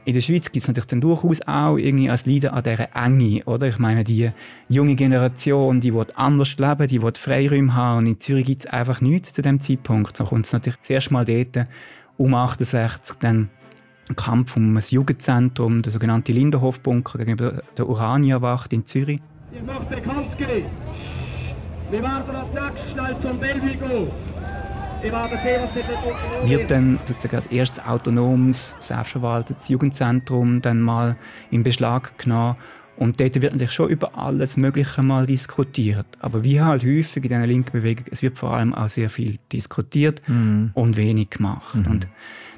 in 0.05 0.13
der 0.13 0.21
Schweiz 0.21 0.51
gibt 0.51 0.63
es 0.63 0.67
natürlich 0.67 0.87
dann 0.87 1.01
durchaus 1.01 1.41
auch 1.41 1.77
irgendwie 1.77 2.09
als 2.09 2.25
Leader 2.25 2.53
an 2.53 2.63
dieser 2.63 2.95
Enge, 2.95 3.43
oder? 3.45 3.67
Ich 3.67 3.79
meine, 3.79 4.03
die 4.03 4.31
junge 4.67 4.95
Generation, 4.95 5.81
die 5.81 5.93
will 5.93 6.07
anders 6.15 6.57
leben, 6.57 6.87
die 6.87 7.01
will 7.01 7.13
Freiräume 7.15 7.73
haben 7.73 7.99
und 7.99 8.07
in 8.07 8.19
Zürich 8.19 8.45
gibt 8.45 8.65
es 8.65 8.71
einfach 8.71 9.01
nichts 9.01 9.33
zu 9.33 9.41
dem 9.41 9.59
Zeitpunkt. 9.59 10.17
So 10.17 10.25
kommt 10.25 10.45
es 10.45 10.53
natürlich 10.53 10.81
zuerst 10.81 11.11
mal 11.11 11.25
dort 11.25 11.67
um 12.17 12.33
68 12.33 13.17
dann 13.19 13.49
ein 14.09 14.15
Kampf 14.15 14.57
um 14.57 14.75
das 14.75 14.91
Jugendzentrum, 14.91 15.81
der 15.81 15.91
sogenannte 15.91 16.33
Lindenhofbunker 16.33 17.17
gegenüber 17.19 17.63
der 17.77 17.87
Urania-Wacht 17.87 18.73
in 18.73 18.85
Zürich. 18.85 19.21
Ich 19.51 19.61
möchte 19.61 19.95
bekannt 19.95 20.35
wir 21.93 22.01
werden 22.01 22.35
als 22.35 22.51
nächstes 22.51 22.91
schnell 22.91 23.15
zum 23.19 23.39
Bellevue 23.39 23.77
wird 26.45 26.71
dann 26.71 26.99
sozusagen 27.05 27.35
als 27.35 27.45
erstes 27.47 27.85
autonomes, 27.85 28.77
selbstverwaltetes 28.79 29.69
Jugendzentrum 29.69 30.61
dann 30.61 30.81
mal 30.81 31.15
in 31.51 31.63
Beschlag 31.63 32.17
genommen. 32.17 32.55
Und 32.95 33.19
dort 33.19 33.41
wird 33.41 33.53
natürlich 33.53 33.71
schon 33.71 33.89
über 33.89 34.17
alles 34.17 34.55
Mögliche 34.55 35.01
mal 35.01 35.25
diskutiert. 35.25 36.05
Aber 36.19 36.43
wie 36.43 36.61
halt 36.61 36.83
häufig 36.83 37.23
in 37.23 37.29
dieser 37.29 37.47
linken 37.47 37.71
Bewegung, 37.71 38.05
es 38.11 38.21
wird 38.21 38.37
vor 38.37 38.53
allem 38.53 38.73
auch 38.73 38.87
sehr 38.87 39.09
viel 39.09 39.39
diskutiert 39.51 40.21
mhm. 40.27 40.71
und 40.75 40.95
wenig 40.95 41.31
gemacht. 41.31 41.73
Mhm. 41.73 41.87
Und 41.87 42.07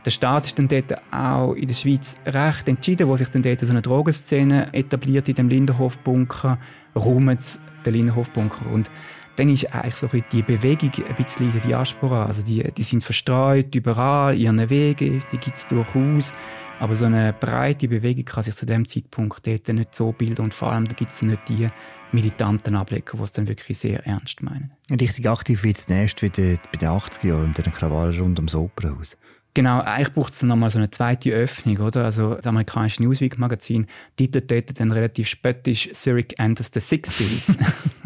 der 0.04 0.12
Staat 0.12 0.46
ist 0.46 0.60
dann 0.60 0.68
dort 0.68 0.94
auch 1.12 1.54
in 1.54 1.68
der 1.68 1.74
Schweiz 1.74 2.18
recht 2.26 2.68
entschieden, 2.68 3.08
wo 3.08 3.16
sich 3.16 3.30
dann 3.30 3.44
dort 3.44 3.62
so 3.62 3.72
eine 3.72 3.82
Drogenszene 3.82 4.74
etabliert 4.74 5.30
in 5.30 5.36
dem 5.36 5.50
Lindenhofbunker, 5.50 6.60
räumt 6.96 7.60
den 7.86 7.94
Lindenhofbunker. 7.94 8.70
Und 8.72 8.92
dann 9.36 9.50
ist 9.50 9.74
eigentlich 9.74 9.96
so 9.96 10.08
die 10.08 10.42
Bewegung 10.42 10.92
ein 11.08 11.16
bisschen 11.16 11.48
in 11.48 11.54
der 11.54 11.62
Diaspora. 11.62 12.26
Also 12.26 12.42
die, 12.42 12.72
die 12.72 12.84
sind 12.84 13.04
verstreut 13.04 13.74
überall, 13.76 14.38
ihren 14.38 14.70
Wege, 14.70 15.20
die 15.32 15.38
gibt 15.38 15.58
es 15.58 15.68
durchaus. 15.68 16.34
Aber 16.80 16.96
so 16.96 17.06
eine 17.06 17.34
breite 17.34 17.88
Bewegung 17.88 18.26
kann 18.26 18.44
sich 18.44 18.56
zu 18.56 18.66
dem 18.66 18.88
Zeitpunkt 18.88 19.48
dort 19.48 19.68
nicht 19.70 19.96
so 19.96 20.12
bilden 20.12 20.44
und 20.44 20.54
vor 20.54 20.72
allem 20.72 20.86
gibt 20.86 21.10
es 21.10 21.22
nicht 21.22 21.48
die 21.48 21.70
militanten 22.12 22.76
Ableger, 22.76 23.18
die 23.18 23.24
es 23.24 23.32
dann 23.32 23.48
wirklich 23.48 23.78
sehr 23.78 24.06
ernst 24.06 24.42
meinen. 24.42 24.72
Richtig 24.90 25.28
aktiv 25.30 25.64
wird 25.64 25.78
es 25.78 25.88
nächst 25.88 26.22
wieder 26.22 26.58
bei 26.72 26.78
den 26.78 26.90
80er 26.90 27.28
Jahren 27.28 27.46
und 27.46 27.58
den 27.58 27.74
Krawall 27.74 28.18
rund 28.18 28.40
ums 28.40 28.56
Opernhaus. 28.56 29.18
Genau, 29.54 29.80
eigentlich 29.80 30.14
braucht 30.14 30.34
es 30.34 30.40
dann 30.40 30.50
nochmal 30.50 30.70
so 30.70 30.80
eine 30.80 30.90
zweite 30.90 31.32
Öffnung, 31.32 31.78
oder? 31.78 32.04
Also 32.04 32.36
das 32.36 32.46
amerikanische 32.46 33.02
Newsweek-Magazin 33.04 33.88
titelt 34.18 34.52
dort 34.52 34.80
dann 34.80 34.92
relativ 34.92 35.30
spöttisch 35.30 35.90
Zurich 35.94 36.38
enters 36.38 36.72
the 36.74 36.82
60s. 36.82 37.58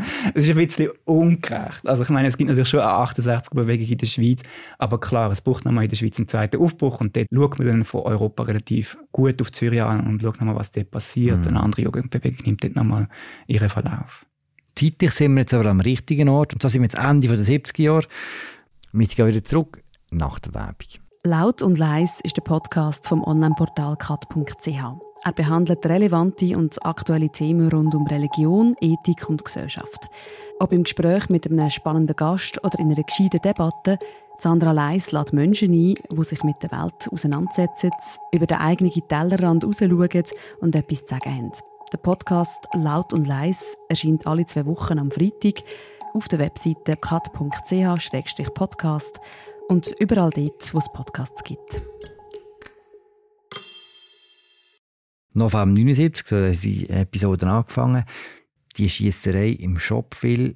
Es 0.34 0.44
ist 0.44 0.50
ein 0.50 0.56
bisschen 0.56 0.90
ungerecht. 1.04 1.86
Also 1.86 2.02
ich 2.02 2.08
meine, 2.08 2.28
es 2.28 2.36
gibt 2.36 2.48
natürlich 2.48 2.68
schon 2.68 2.80
eine 2.80 2.92
68er-Bewegung 2.92 3.86
in 3.86 3.98
der 3.98 4.06
Schweiz, 4.06 4.42
aber 4.78 5.00
klar, 5.00 5.30
es 5.30 5.40
braucht 5.40 5.64
nochmal 5.64 5.84
in 5.84 5.90
der 5.90 5.96
Schweiz 5.96 6.18
einen 6.18 6.28
zweiten 6.28 6.60
Aufbruch 6.60 7.00
und 7.00 7.16
dort 7.16 7.28
schaut 7.32 7.58
man 7.58 7.68
dann 7.68 7.84
von 7.84 8.02
Europa 8.02 8.44
relativ 8.44 8.98
gut 9.12 9.40
auf 9.40 9.52
Zürich 9.52 9.82
an 9.82 10.06
und 10.06 10.22
schaut 10.22 10.40
nochmal, 10.40 10.56
was 10.56 10.70
dort 10.70 10.90
passiert. 10.90 11.40
Mhm. 11.40 11.48
Eine 11.48 11.60
andere 11.60 11.82
Jugendbewegung 11.82 12.46
nimmt 12.46 12.64
dort 12.64 12.76
nochmal 12.76 13.08
ihren 13.46 13.68
Verlauf. 13.68 14.26
Zeitlich 14.74 15.12
sind 15.12 15.34
wir 15.34 15.40
jetzt 15.40 15.54
aber 15.54 15.68
am 15.68 15.80
richtigen 15.80 16.28
Ort 16.28 16.52
und 16.52 16.62
zwar 16.62 16.70
sind 16.70 16.82
wir 16.82 16.88
jetzt 16.88 16.98
Ende 16.98 17.28
der 17.28 17.38
70er 17.38 17.82
Jahre. 17.82 18.06
Wir 18.92 19.06
sind 19.06 19.26
wieder 19.26 19.44
zurück 19.44 19.82
nach 20.10 20.38
der 20.38 20.54
Werbung. 20.54 20.88
Laut 21.22 21.62
und 21.62 21.78
leis 21.78 22.20
ist 22.22 22.36
der 22.36 22.42
Podcast 22.42 23.06
vom 23.06 23.22
Onlineportal 23.22 23.96
kat.ch. 23.96 25.09
Er 25.22 25.32
behandelt 25.32 25.84
relevante 25.84 26.56
und 26.56 26.82
aktuelle 26.84 27.28
Themen 27.28 27.68
rund 27.68 27.94
um 27.94 28.06
Religion, 28.06 28.74
Ethik 28.80 29.28
und 29.28 29.44
Gesellschaft. 29.44 30.08
Ob 30.58 30.72
im 30.72 30.84
Gespräch 30.84 31.28
mit 31.28 31.46
einem 31.46 31.68
spannenden 31.68 32.16
Gast 32.16 32.64
oder 32.64 32.78
in 32.78 32.90
einer 32.90 33.02
gescheiten 33.02 33.42
Debatte, 33.42 33.98
Sandra 34.38 34.72
Leis 34.72 35.12
lädt 35.12 35.34
Menschen 35.34 35.72
ein, 35.72 35.94
die 36.10 36.24
sich 36.24 36.42
mit 36.42 36.62
der 36.62 36.72
Welt 36.72 37.10
auseinandersetzen, 37.12 37.90
über 38.32 38.46
den 38.46 38.56
eigenen 38.56 38.92
Tellerrand 39.08 39.62
rausschauen 39.62 40.24
und 40.60 40.74
etwas 40.74 41.04
zu 41.04 41.08
sagen 41.08 41.36
haben. 41.36 41.52
Der 41.92 41.98
Podcast 41.98 42.66
Laut 42.74 43.12
und 43.12 43.26
Leis 43.26 43.76
erscheint 43.90 44.26
alle 44.26 44.46
zwei 44.46 44.64
Wochen 44.64 44.98
am 44.98 45.10
Freitag 45.10 45.62
auf 46.14 46.28
der 46.28 46.38
Webseite 46.38 46.96
kat.ch-podcast 46.96 49.20
und 49.68 49.94
überall 50.00 50.30
dort, 50.30 50.74
wo 50.74 50.78
es 50.78 50.88
Podcasts 50.88 51.44
gibt. 51.44 51.82
November 55.32 55.80
79, 55.80 56.26
so 56.26 56.36
haben 56.36 56.60
die 56.60 56.88
Episoden 56.88 57.48
angefangen. 57.48 58.04
Die 58.76 58.88
Schiesserei 58.88 59.50
im 59.50 59.78
Shopville. 59.78 60.54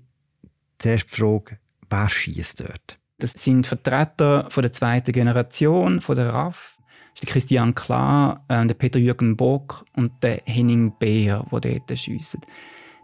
Zuerst 0.78 1.12
die 1.12 1.20
Frage, 1.20 1.58
wer 1.88 2.08
schießt 2.08 2.60
dort? 2.60 2.98
Das 3.18 3.32
sind 3.32 3.66
Vertreter 3.66 4.48
von 4.50 4.62
der 4.62 4.72
zweiten 4.72 5.12
Generation, 5.12 6.00
von 6.00 6.16
der 6.16 6.32
RAF. 6.32 6.76
Das 7.14 7.22
ist 7.22 7.26
Christian 7.28 7.74
Klar, 7.74 8.44
äh, 8.48 8.66
der 8.66 8.74
Peter-Jürgen 8.74 9.36
Bock 9.36 9.84
und 9.94 10.22
der 10.22 10.42
Henning 10.46 10.92
Beer, 10.98 11.46
die 11.52 11.60
dort 11.60 11.98
schiessen. 11.98 12.40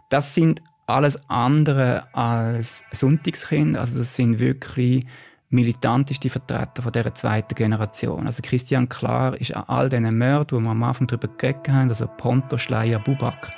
Das 0.09 0.35
sind 0.35 0.61
alles 0.85 1.17
andere 1.29 2.13
als 2.13 2.83
Sonntagskinder. 2.91 3.79
Also 3.79 3.99
das 3.99 4.15
sind 4.15 4.39
wirklich 4.39 5.05
militanteste 5.51 6.29
Vertreter 6.29 6.81
von 6.81 6.91
dieser 6.91 7.13
zweiten 7.13 7.53
Generation. 7.55 8.25
Also 8.25 8.41
Christian 8.41 8.89
Klar 8.89 9.39
ist 9.39 9.53
an 9.53 9.65
all 9.67 9.89
diesen 9.89 10.17
Morden, 10.17 10.57
wo 10.57 10.59
wir 10.61 10.71
am 10.71 10.83
Anfang 10.83 11.07
darüber 11.07 11.27
geredet 11.27 11.67
haben, 11.69 11.89
also 11.89 12.07
Ponto, 12.07 12.57
Schleier, 12.57 12.99
Bubak, 12.99 13.51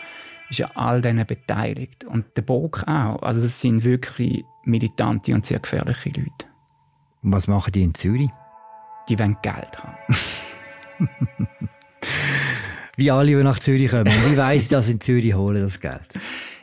ist 0.50 0.62
an 0.62 0.72
all 0.76 1.02
denen 1.02 1.26
beteiligt. 1.26 2.04
Und 2.04 2.26
der 2.36 2.42
Bog 2.42 2.84
auch. 2.88 3.22
Also 3.22 3.42
das 3.42 3.62
sind 3.62 3.84
wirklich 3.84 4.44
militante 4.66 5.34
und 5.34 5.46
sehr 5.46 5.60
gefährliche 5.60 6.10
Leute. 6.10 6.46
Und 7.22 7.32
was 7.32 7.48
machen 7.48 7.72
die 7.72 7.84
in 7.84 7.94
Zürich? 7.94 8.30
Die 9.08 9.18
wollen 9.20 9.38
Geld 9.42 9.84
haben. 9.84 9.98
Wie 12.96 13.12
alle, 13.12 13.38
die 13.38 13.44
nach 13.44 13.60
Zürich 13.60 13.92
kommen. 13.92 14.06
Wie 14.06 14.38
weiss 14.38 14.64
ich, 14.64 14.68
dass 14.68 14.88
in 14.90 15.02
Zürich 15.02 15.34
holen 15.34 15.62
das 15.62 15.80
Geld? 15.80 16.08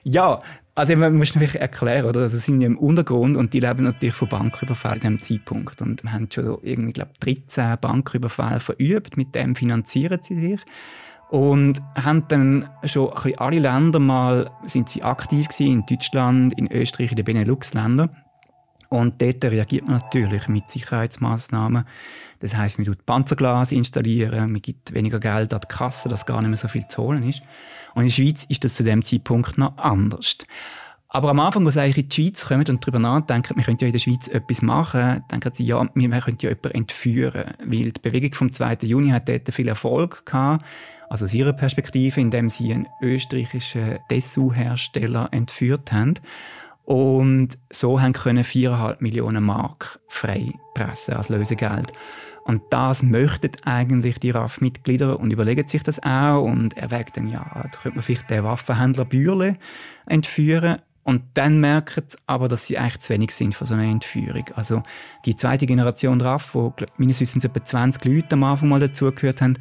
Ja, 0.02 0.42
also 0.80 0.96
man 0.96 1.14
muss 1.14 1.34
natürlich 1.34 1.60
erklären, 1.60 2.06
oder? 2.06 2.20
Also 2.20 2.38
sind 2.38 2.62
ja 2.62 2.66
im 2.66 2.78
Untergrund 2.78 3.36
und 3.36 3.52
die 3.52 3.60
leben 3.60 3.84
natürlich 3.84 4.14
von 4.14 4.30
Banküberfällen 4.30 5.02
in 5.02 5.18
diesem 5.18 5.20
Zeitpunkt. 5.20 5.82
Und 5.82 6.02
wir 6.02 6.12
haben 6.12 6.28
schon 6.32 6.56
irgendwie, 6.62 6.94
glaube 6.94 7.12
13 7.20 7.76
Banküberfälle 7.78 8.60
verübt, 8.60 9.18
mit 9.18 9.34
dem 9.34 9.54
finanzieren 9.54 10.20
sie 10.22 10.40
sich. 10.40 10.60
Und 11.28 11.80
haben 11.94 12.26
dann 12.28 12.68
schon 12.84 13.10
ein 13.10 13.14
bisschen 13.14 13.38
alle 13.38 13.58
Länder 13.58 13.98
mal, 13.98 14.50
sind 14.64 14.88
sie 14.88 15.02
aktiv 15.02 15.48
gewesen, 15.48 15.72
in 15.72 15.86
Deutschland, 15.86 16.58
in 16.58 16.72
Österreich, 16.72 17.10
in 17.10 17.16
den 17.16 17.24
Benelux-Ländern. 17.26 18.16
Und 18.90 19.22
dort 19.22 19.44
reagiert 19.44 19.86
man 19.86 20.00
natürlich 20.00 20.48
mit 20.48 20.68
Sicherheitsmaßnahmen. 20.68 21.84
Das 22.40 22.56
heißt, 22.56 22.76
man 22.76 22.86
tut 22.86 23.06
Panzerglas 23.06 23.70
installieren, 23.70 24.50
man 24.50 24.60
gibt 24.60 24.92
weniger 24.92 25.20
Geld 25.20 25.54
an 25.54 25.60
die 25.60 25.68
Kasse, 25.68 26.08
dass 26.08 26.26
gar 26.26 26.40
nicht 26.40 26.50
mehr 26.50 26.56
so 26.56 26.66
viel 26.66 26.86
zu 26.88 27.02
holen 27.02 27.22
ist. 27.22 27.40
Und 27.94 28.02
in 28.02 28.08
der 28.08 28.14
Schweiz 28.14 28.44
ist 28.44 28.64
das 28.64 28.74
zu 28.74 28.82
dem 28.82 29.04
Zeitpunkt 29.04 29.58
noch 29.58 29.78
anders. 29.78 30.38
Aber 31.12 31.30
am 31.30 31.40
Anfang, 31.40 31.64
wo 31.64 31.70
sie 31.70 31.80
eigentlich 31.80 32.04
in 32.04 32.08
die 32.08 32.14
Schweiz 32.14 32.46
kommen 32.46 32.64
und 32.68 32.84
darüber 32.84 32.98
nachdenken, 32.98 33.56
wir 33.56 33.64
könnten 33.64 33.84
ja 33.84 33.86
in 33.88 33.92
der 33.92 34.00
Schweiz 34.00 34.26
etwas 34.28 34.62
machen, 34.62 35.24
denken 35.30 35.52
sie, 35.52 35.64
ja, 35.64 35.88
wir 35.94 36.20
könnten 36.20 36.46
ja 36.46 36.50
jemanden 36.50 36.70
entführen. 36.70 37.54
Weil 37.64 37.92
die 37.92 38.00
Bewegung 38.00 38.34
vom 38.34 38.52
2. 38.52 38.78
Juni 38.82 39.10
hat 39.10 39.28
dort 39.28 39.52
viel 39.52 39.68
Erfolg 39.68 40.24
gehabt. 40.26 40.64
Also 41.08 41.24
aus 41.24 41.34
ihrer 41.34 41.52
Perspektive, 41.52 42.20
indem 42.20 42.48
sie 42.48 42.72
einen 42.72 42.86
österreichischen 43.02 43.98
Dessous-Hersteller 44.10 45.28
entführt 45.32 45.90
haben. 45.92 46.14
Und 46.90 47.50
so 47.72 48.00
haben 48.00 48.14
können 48.14 48.42
4,5 48.42 48.96
Millionen 48.98 49.44
Mark 49.44 50.00
frei 50.08 50.54
pressen 50.74 51.14
als 51.14 51.28
Lösegeld. 51.28 51.92
Und 52.42 52.62
das 52.70 53.04
möchten 53.04 53.52
eigentlich 53.64 54.18
die 54.18 54.32
RAF-Mitglieder 54.32 55.20
und 55.20 55.32
überlegen 55.32 55.68
sich 55.68 55.84
das 55.84 56.02
auch 56.02 56.42
und 56.42 56.76
erwägen 56.76 57.12
dann, 57.14 57.28
ja, 57.28 57.48
da 57.62 57.78
könnte 57.80 57.98
man 57.98 58.02
vielleicht 58.02 58.28
den 58.28 58.42
Waffenhändler 58.42 59.04
Bürle 59.04 59.56
entführen. 60.06 60.78
Und 61.04 61.22
dann 61.34 61.60
merken 61.60 62.02
sie 62.08 62.18
aber, 62.26 62.48
dass 62.48 62.66
sie 62.66 62.76
eigentlich 62.76 62.98
zu 62.98 63.12
wenig 63.12 63.36
sind 63.36 63.54
für 63.54 63.66
so 63.66 63.74
eine 63.74 63.88
Entführung. 63.88 64.46
Also 64.56 64.82
die 65.26 65.36
zweite 65.36 65.66
Generation 65.66 66.20
RAF, 66.20 66.56
wo 66.56 66.74
meines 66.96 67.20
Wissens 67.20 67.44
etwa 67.44 67.64
20 67.64 68.04
Leute 68.04 68.32
am 68.32 68.42
Anfang 68.42 68.68
mal 68.68 68.80
dazugehört 68.80 69.42
haben, 69.42 69.54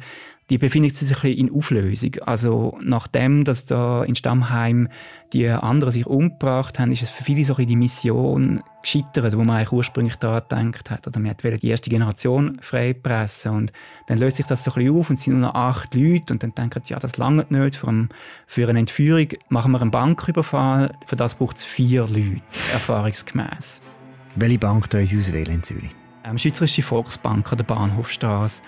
die 0.50 0.58
befindet 0.58 0.96
sich 0.96 1.24
in 1.24 1.54
Auflösung. 1.54 2.16
Also 2.26 2.76
nachdem, 2.82 3.44
dass 3.44 3.66
da 3.66 4.02
in 4.02 4.16
Stammheim 4.16 4.88
die 5.32 5.48
anderen 5.48 5.92
sich 5.92 6.06
umgebracht 6.06 6.80
haben, 6.80 6.90
ist 6.90 7.02
es 7.02 7.10
für 7.10 7.22
viele 7.22 7.44
so 7.44 7.54
die 7.54 7.76
Mission 7.76 8.60
gescheitert, 8.82 9.36
wo 9.36 9.44
man 9.44 9.56
eigentlich 9.56 9.70
ursprünglich 9.70 10.16
daran 10.16 10.72
gedacht 10.72 10.90
hat. 10.90 11.06
Oder 11.06 11.20
man 11.20 11.36
wollte 11.40 11.58
die 11.58 11.68
erste 11.68 11.88
Generation 11.88 12.58
freipressen 12.60 13.52
und 13.52 13.72
dann 14.08 14.18
löst 14.18 14.38
sich 14.38 14.46
das 14.46 14.64
so 14.64 14.72
ein 14.72 14.74
bisschen 14.74 14.96
auf 14.96 15.08
und 15.08 15.14
es 15.14 15.22
sind 15.22 15.34
nur 15.34 15.48
noch 15.48 15.54
acht 15.54 15.94
Leute 15.94 16.32
und 16.32 16.42
dann 16.42 16.52
denken 16.52 16.80
sie, 16.82 16.94
ja, 16.94 16.98
das 16.98 17.16
langt 17.16 17.52
nicht. 17.52 17.76
Für, 17.76 17.88
ein, 17.88 18.08
für 18.48 18.68
eine 18.68 18.80
Entführung 18.80 19.28
machen 19.50 19.70
wir 19.70 19.80
einen 19.80 19.92
Banküberfall, 19.92 20.90
für 21.06 21.16
das 21.16 21.36
braucht 21.36 21.58
es 21.58 21.64
vier 21.64 22.08
Leute, 22.08 22.40
erfahrungsgemäß. 22.72 23.82
Welche 24.34 24.58
Bank 24.58 24.90
da 24.90 25.04
Sie 25.06 25.16
auswählen 25.16 25.54
in 25.54 25.62
Zürich? 25.62 25.90
Ähm, 26.24 26.38
Schweizerische 26.38 26.82
Volksbank 26.82 27.50
an 27.52 27.58
der 27.58 27.64
Bahnhofstrasse. 27.64 28.62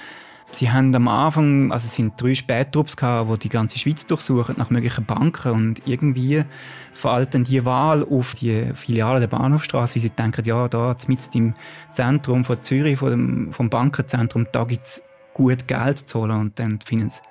Sie 0.54 0.70
haben 0.70 0.94
am 0.94 1.08
Anfang, 1.08 1.72
also 1.72 1.86
es 1.86 1.94
sind 1.94 2.20
drei 2.20 2.34
Spättrupps 2.34 2.96
gehabt, 2.96 3.32
die 3.32 3.38
die 3.38 3.48
ganze 3.48 3.78
Schweiz 3.78 4.04
durchsuchen 4.06 4.56
nach 4.58 4.70
möglichen 4.70 5.04
Banken 5.04 5.52
und 5.52 5.82
irgendwie 5.86 6.44
fällt 6.92 7.34
dann 7.34 7.44
die 7.44 7.64
Wahl 7.64 8.04
auf 8.04 8.34
die 8.34 8.70
Filiale 8.74 9.20
der 9.20 9.28
Bahnhofstraße, 9.28 9.94
wie 9.94 10.00
sie 10.00 10.10
denken, 10.10 10.44
ja, 10.44 10.68
da 10.68 10.94
mitten 11.08 11.38
im 11.38 11.54
Zentrum 11.92 12.44
von 12.44 12.60
Zürich, 12.60 12.98
von 12.98 13.10
dem, 13.10 13.52
vom 13.52 13.70
Bankenzentrum, 13.70 14.46
da 14.52 14.64
gibt 14.64 14.82
es 14.82 15.02
gut 15.32 15.66
Geld 15.66 15.98
zu 15.98 16.20
holen 16.20 16.32
und 16.32 16.58
dann 16.58 16.80
finden 16.80 17.08
sie, 17.08 17.22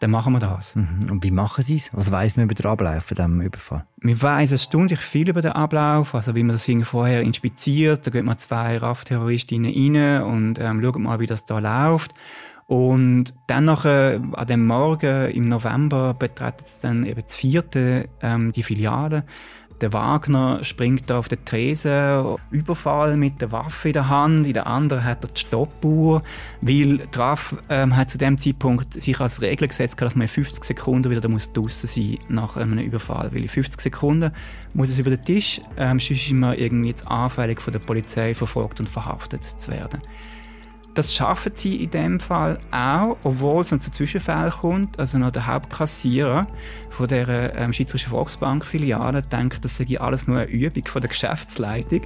dann 0.00 0.10
machen 0.10 0.34
wir 0.34 0.40
das. 0.40 0.76
Mhm. 0.76 1.10
Und 1.10 1.24
wie 1.24 1.30
machen 1.30 1.64
Sie 1.64 1.76
es? 1.76 1.90
Was 1.94 2.10
weiß 2.10 2.36
man 2.36 2.44
über 2.44 2.54
den 2.54 2.66
Ablauf 2.66 3.04
von 3.04 3.14
diesem 3.14 3.40
Überfall? 3.40 3.86
Wir 3.98 4.20
wissen 4.20 4.52
erstaunlich 4.52 5.00
viel 5.00 5.30
über 5.30 5.40
den 5.40 5.52
Ablauf, 5.52 6.14
also 6.14 6.34
wie 6.34 6.42
man 6.42 6.56
das 6.56 6.68
vorher 6.86 7.22
inspiziert. 7.22 8.06
Da 8.06 8.10
gehen 8.10 8.26
wir 8.26 8.36
zwei 8.36 8.76
RAF-Terroristinnen 8.76 9.72
rein 9.72 10.22
und 10.22 10.58
ähm, 10.58 10.82
schauen 10.82 11.02
mal, 11.02 11.18
wie 11.20 11.26
das 11.26 11.46
da 11.46 11.58
läuft. 11.58 12.12
Und 12.66 13.32
dann 13.46 13.64
nachher, 13.64 14.20
an 14.32 14.46
dem 14.46 14.66
Morgen 14.66 15.30
im 15.30 15.48
November 15.48 16.14
betreten 16.14 16.64
sie 16.64 16.82
dann 16.82 17.06
eben 17.06 17.22
das 17.22 17.36
vierte, 17.36 18.08
ähm, 18.20 18.52
die 18.52 18.64
Filiale. 18.64 19.24
Der 19.82 19.92
Wagner 19.92 20.64
springt 20.64 21.10
da 21.10 21.18
auf 21.18 21.28
den 21.28 21.44
Tresen, 21.44 22.38
Überfall 22.50 23.18
mit 23.18 23.42
der 23.42 23.52
Waffe 23.52 23.88
in 23.88 23.92
der 23.92 24.08
Hand, 24.08 24.46
in 24.46 24.54
der 24.54 24.66
anderen 24.66 25.04
hat 25.04 25.22
er 25.22 25.28
die 25.28 25.38
Stoppuhr, 25.38 26.22
weil 26.62 26.98
Traf 27.10 27.54
ähm, 27.68 27.94
hat 27.94 28.08
zu 28.08 28.16
dem 28.16 28.38
Zeitpunkt 28.38 29.00
sich 29.00 29.20
als 29.20 29.42
Regel 29.42 29.68
gesetzt, 29.68 30.00
dass 30.00 30.16
man 30.16 30.28
50 30.28 30.64
Sekunden 30.64 31.10
wieder 31.10 31.28
muss 31.28 31.52
draußen 31.52 31.88
sein 31.88 32.18
nach 32.30 32.56
einem 32.56 32.78
Überfall, 32.78 33.28
weil 33.32 33.42
in 33.42 33.50
50 33.50 33.78
Sekunden 33.78 34.32
muss 34.72 34.88
es 34.88 34.98
über 34.98 35.10
den 35.10 35.20
Tisch, 35.20 35.60
ähm, 35.76 36.00
sonst 36.00 36.22
ist 36.22 36.32
man 36.32 36.56
irgendwie 36.56 36.88
jetzt 36.88 37.06
anfällig 37.06 37.60
von 37.60 37.74
der 37.74 37.80
Polizei 37.80 38.34
verfolgt 38.34 38.80
und 38.80 38.88
verhaftet 38.88 39.44
zu 39.44 39.70
werden. 39.70 40.00
Das 40.96 41.14
schaffen 41.14 41.52
sie 41.54 41.84
in 41.84 41.90
dem 41.90 42.20
Fall 42.20 42.58
auch, 42.70 43.18
obwohl 43.22 43.60
es 43.60 43.70
noch 43.70 43.80
zu 43.80 43.90
Zwischenfällen 43.90 44.50
kommt. 44.50 44.98
Also 44.98 45.18
noch 45.18 45.30
der 45.30 45.46
Hauptkassierer 45.46 46.40
von 46.88 47.06
der 47.06 47.54
ähm, 47.54 47.74
Schweizerischen 47.74 48.10
Volksbank-Filiale 48.10 49.20
denkt, 49.20 49.62
das 49.62 49.76
sei 49.76 50.00
alles 50.00 50.26
nur 50.26 50.38
eine 50.38 50.48
Übung 50.48 50.86
von 50.86 51.02
der 51.02 51.10
Geschäftsleitung. 51.10 52.00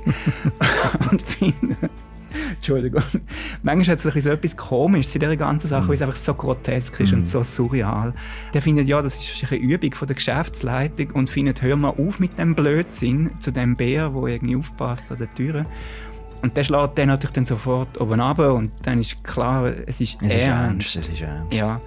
und 1.12 1.22
finde, 1.22 1.76
Entschuldigung. 2.54 3.02
Manchmal 3.62 3.96
hat 3.96 4.04
es 4.04 4.24
so 4.24 4.30
etwas 4.30 4.56
Komisches 4.56 5.14
in 5.14 5.20
dieser 5.20 5.36
ganzen 5.36 5.68
Sache, 5.68 5.84
mhm. 5.84 5.88
weil 5.88 5.94
es 5.94 6.02
einfach 6.02 6.16
so 6.16 6.34
grotesk 6.34 6.98
ist 6.98 7.12
mhm. 7.12 7.18
und 7.18 7.28
so 7.28 7.42
surreal. 7.42 8.12
Der 8.54 8.62
findet, 8.62 8.88
ja, 8.88 9.02
das 9.02 9.16
ist 9.16 9.52
eine 9.52 9.60
Übung 9.60 9.94
von 9.94 10.08
der 10.08 10.16
Geschäftsleitung 10.16 11.10
und 11.12 11.30
findet, 11.30 11.62
hör 11.62 11.76
mal 11.76 11.90
auf 11.90 12.18
mit 12.18 12.38
dem 12.38 12.54
Blödsinn 12.54 13.30
zu 13.40 13.52
dem 13.52 13.76
Bär, 13.76 14.10
der 14.10 14.22
irgendwie 14.24 14.56
aufpasst 14.56 15.10
an 15.12 15.18
der 15.18 15.32
Tür. 15.34 15.66
Und 16.42 16.56
der 16.56 16.64
schlägt 16.64 16.98
dann 16.98 17.08
natürlich 17.08 17.32
dann 17.32 17.46
sofort 17.46 18.00
oben 18.00 18.20
runter 18.20 18.54
und 18.54 18.72
dann 18.84 18.98
ist 18.98 19.22
klar, 19.24 19.72
es 19.86 20.00
ist 20.00 20.22
es 20.22 20.32
ernst. 20.32 20.86
Ist 20.86 20.96
ernst. 20.96 20.96
Es 20.96 21.08
ist 21.08 21.20
ernst. 21.22 21.54
Ja. 21.54 21.80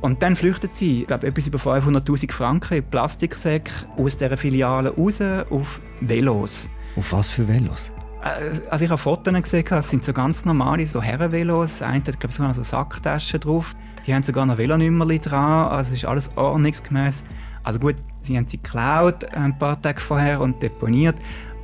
Und 0.00 0.22
dann 0.22 0.36
flüchtet 0.36 0.74
sie, 0.74 1.00
ich 1.00 1.06
glaube, 1.06 1.26
etwas 1.26 1.46
über 1.46 1.58
500'000 1.58 2.30
Franken 2.30 2.74
in 2.74 2.84
Plastiksäcke 2.84 3.72
aus 3.96 4.16
dieser 4.16 4.36
Filiale 4.36 4.90
raus 4.90 5.20
auf 5.50 5.80
Velos. 6.00 6.70
Auf 6.96 7.12
was 7.12 7.30
für 7.30 7.48
Velos? 7.48 7.90
Äh, 8.22 8.60
also 8.70 8.84
ich 8.84 8.90
habe 8.90 8.98
Fotos 8.98 9.34
gesehen, 9.34 9.64
es 9.68 9.90
sind 9.90 10.04
so 10.04 10.12
ganz 10.12 10.44
normale 10.44 10.86
so 10.86 11.02
Herrenvelos. 11.02 11.82
Einer 11.82 11.96
hat, 11.96 12.20
glaube 12.20 12.28
ich, 12.28 12.34
sogar 12.34 12.48
noch 12.48 12.54
so 12.54 12.62
Sacktaschen 12.62 13.40
drauf. 13.40 13.74
Die 14.06 14.14
haben 14.14 14.22
sogar 14.22 14.46
noch 14.46 14.56
Velonummer 14.58 15.06
dran, 15.18 15.68
also 15.68 15.88
es 15.92 16.02
ist 16.02 16.04
alles 16.04 16.30
ordnungsgemäß. 16.36 17.24
Also 17.64 17.80
gut, 17.80 17.96
sie 18.22 18.36
haben 18.36 18.46
sie 18.46 18.58
geklaut 18.58 19.24
ein 19.34 19.58
paar 19.58 19.80
Tage 19.82 20.00
vorher 20.00 20.40
und 20.40 20.62
deponiert, 20.62 21.16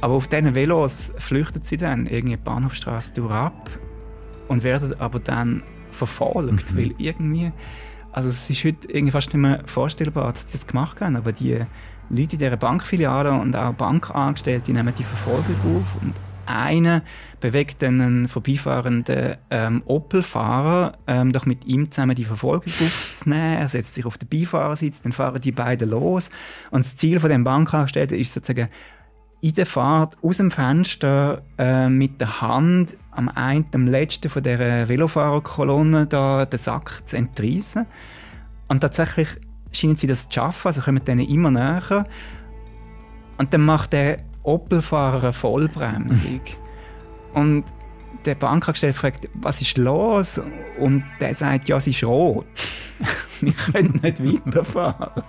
aber 0.03 0.15
auf 0.15 0.27
diesen 0.27 0.57
Velos 0.57 1.13
flüchten 1.19 1.63
sie 1.63 1.77
dann 1.77 2.07
irgendwie 2.07 2.37
die 2.37 2.43
Bahnhofstraße 2.43 3.15
durch 3.15 3.31
ab 3.31 3.71
und 4.49 4.65
werden 4.65 4.99
aber 5.01 5.21
dann 5.21 5.63
verfolgt, 5.91 6.73
mhm. 6.73 6.77
weil 6.77 6.95
irgendwie, 6.99 7.53
also 8.11 8.29
es 8.29 8.51
ist 8.51 8.65
heute 8.65 8.89
irgendwie 8.89 9.13
fast 9.13 9.29
nicht 9.29 9.41
mehr 9.41 9.63
vorstellbar, 9.67 10.33
dass 10.33 10.43
sie 10.43 10.59
das 10.59 10.67
gemacht 10.67 11.01
haben, 11.01 11.15
aber 11.15 11.31
die 11.31 11.53
Leute 12.11 12.33
in 12.33 12.39
dieser 12.39 12.57
Bankfiliale 12.57 13.33
und 13.33 13.55
auch 13.55 13.73
Bankangestellte 13.75 14.73
nehmen 14.73 14.93
die 14.99 15.05
Verfolgung 15.05 15.55
auf 15.77 16.03
und 16.03 16.15
einer 16.47 17.03
bewegt 17.41 17.85
einen 17.85 18.27
vorbeifahrenden 18.27 19.37
ähm, 19.51 19.83
Opel-Fahrer, 19.87 20.99
ähm, 21.07 21.33
doch 21.33 21.47
mit 21.47 21.65
ihm 21.65 21.93
zusammen 21.93 22.17
die 22.17 22.25
Verfolgung 22.25 22.73
aufzunehmen. 22.73 23.59
Er 23.59 23.69
setzt 23.69 23.95
sich 23.95 24.05
auf 24.05 24.19
den 24.19 24.29
Beifahrersitz, 24.29 25.03
dann 25.03 25.13
fahren 25.13 25.41
die 25.41 25.53
beiden 25.53 25.91
los. 25.91 26.31
Und 26.71 26.85
das 26.85 26.97
Ziel 26.97 27.21
von 27.21 27.31
dem 27.31 27.45
Bankangestellten 27.45 28.19
ist 28.19 28.33
sozusagen, 28.33 28.69
in 29.43 29.55
der 29.55 29.67
Fahrt 29.67 30.17
aus 30.23 30.37
dem 30.37 30.53
Fenster 30.53 31.43
äh, 31.59 31.89
mit 31.89 32.21
der 32.21 32.41
Hand 32.41 32.97
am 33.11 33.29
einen, 33.29 33.67
am 33.75 33.89
letzten 33.89 34.31
von 34.31 34.43
der 34.43 34.89
Velofahrerkolonne 34.89 36.07
da 36.07 36.47
den 36.47 36.59
Sack 36.59 37.03
zu 37.05 37.17
entreissen. 37.17 37.87
Und 38.69 38.81
tatsächlich 38.81 39.29
scheinen 39.73 39.97
sie 39.97 40.07
das 40.07 40.29
zu 40.29 40.35
schaffen, 40.35 40.69
also 40.69 40.81
kommen 40.81 41.05
denen 41.05 41.29
immer 41.29 41.51
näher. 41.51 42.07
Und 43.37 43.53
dann 43.53 43.63
macht 43.63 43.93
der 43.93 44.21
Opelfahrer 44.45 45.25
eine 45.25 45.33
Vollbremsung. 45.33 46.41
und 47.35 47.65
der 48.25 48.37
Bankangestellte 48.37 48.97
fragt, 48.97 49.29
was 49.35 49.61
ist 49.61 49.77
los? 49.77 50.41
Und 50.79 51.03
der 51.21 51.35
sagt, 51.35 51.69
ja, 51.69 51.79
es 51.79 51.89
ist 51.89 52.05
rot. 52.05 52.47
Wir 53.41 53.53
können 53.53 53.99
nicht 54.01 54.23
weiterfahren. 54.23 55.25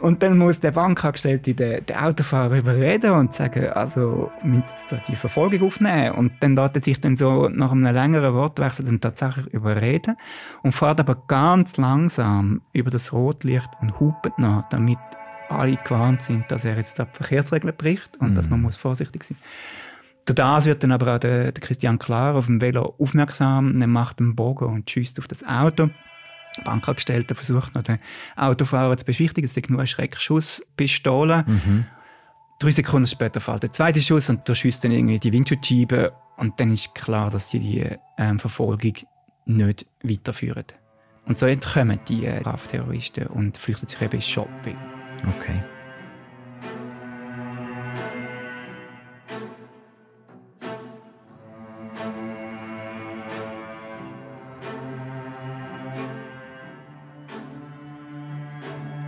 Und 0.00 0.22
dann 0.22 0.38
muss 0.38 0.60
der 0.60 0.70
Bankangestellte 0.70 1.54
den, 1.54 1.84
den 1.84 1.96
Autofahrer 1.96 2.56
überreden 2.56 3.12
und 3.12 3.34
sagen, 3.34 3.68
also, 3.70 4.30
wir 4.42 4.48
müssen 4.48 5.02
die 5.08 5.16
Verfolgung 5.16 5.66
aufnehmen. 5.66 6.14
Und 6.14 6.32
dann 6.40 6.56
lässt 6.56 6.76
er 6.76 6.82
sich 6.82 7.00
dann 7.00 7.16
so 7.16 7.48
nach 7.48 7.72
einem 7.72 7.92
längeren 7.92 8.34
Wortwechsel 8.34 8.84
dann 8.84 9.00
tatsächlich 9.00 9.46
überreden 9.48 10.16
und 10.62 10.72
fährt 10.72 11.00
aber 11.00 11.16
ganz 11.26 11.76
langsam 11.76 12.62
über 12.72 12.90
das 12.90 13.12
Rotlicht 13.12 13.70
und 13.80 13.98
hupt 13.98 14.38
nach, 14.38 14.68
damit 14.70 14.98
alle 15.48 15.76
gewarnt 15.76 16.22
sind, 16.22 16.50
dass 16.50 16.64
er 16.64 16.76
jetzt 16.76 16.98
die 16.98 17.04
Verkehrsregeln 17.10 17.74
bricht 17.76 18.16
und 18.18 18.30
mhm. 18.30 18.34
dass 18.34 18.50
man 18.50 18.60
muss 18.60 18.76
vorsichtig 18.76 19.24
sein 19.24 19.38
Durch 20.26 20.36
das 20.36 20.66
wird 20.66 20.82
dann 20.82 20.92
aber 20.92 21.14
auch 21.14 21.18
der, 21.18 21.52
der 21.52 21.62
Christian 21.62 21.98
Klar 21.98 22.34
auf 22.34 22.46
dem 22.46 22.60
Velo 22.60 22.94
aufmerksam, 22.98 23.80
er 23.80 23.86
macht 23.86 24.20
einen 24.20 24.36
Bogen 24.36 24.66
und 24.66 24.90
schießt 24.90 25.18
auf 25.18 25.28
das 25.28 25.46
Auto. 25.46 25.90
Bankangestellter 26.64 27.34
versucht 27.34 27.74
noch 27.74 27.82
den 27.82 27.98
Autofahrer 28.36 28.96
zu 28.96 29.04
beschwichtigen. 29.04 29.44
Es 29.44 29.56
ist 29.56 29.70
nur 29.70 29.80
ein 29.80 29.86
Schreckschuss, 29.86 30.64
Pistole. 30.76 31.44
Mhm. 31.46 31.86
Drei 32.58 32.70
Sekunden 32.72 33.06
später 33.06 33.40
fällt 33.40 33.62
der 33.62 33.72
zweite 33.72 34.00
Schuss 34.00 34.28
und 34.28 34.48
du 34.48 34.54
schießt 34.54 34.82
dann 34.82 34.90
irgendwie 34.90 35.20
die 35.20 35.32
Windschutzscheibe 35.32 36.12
und 36.36 36.58
dann 36.58 36.72
ist 36.72 36.94
klar, 36.94 37.30
dass 37.30 37.48
die 37.48 37.60
die 37.60 37.86
ähm, 38.16 38.38
Verfolgung 38.38 38.94
nicht 39.46 39.86
weiterführen. 40.02 40.64
Und 41.26 41.38
so 41.38 41.46
entkommen 41.46 42.00
die 42.08 42.26
äh, 42.26 42.40
Strafterroristen 42.40 43.26
und 43.28 43.56
flüchten 43.56 43.86
sich 43.86 44.00
eben 44.00 44.14
ins 44.14 44.28
Shopping. 44.28 44.76
Okay. 45.36 45.60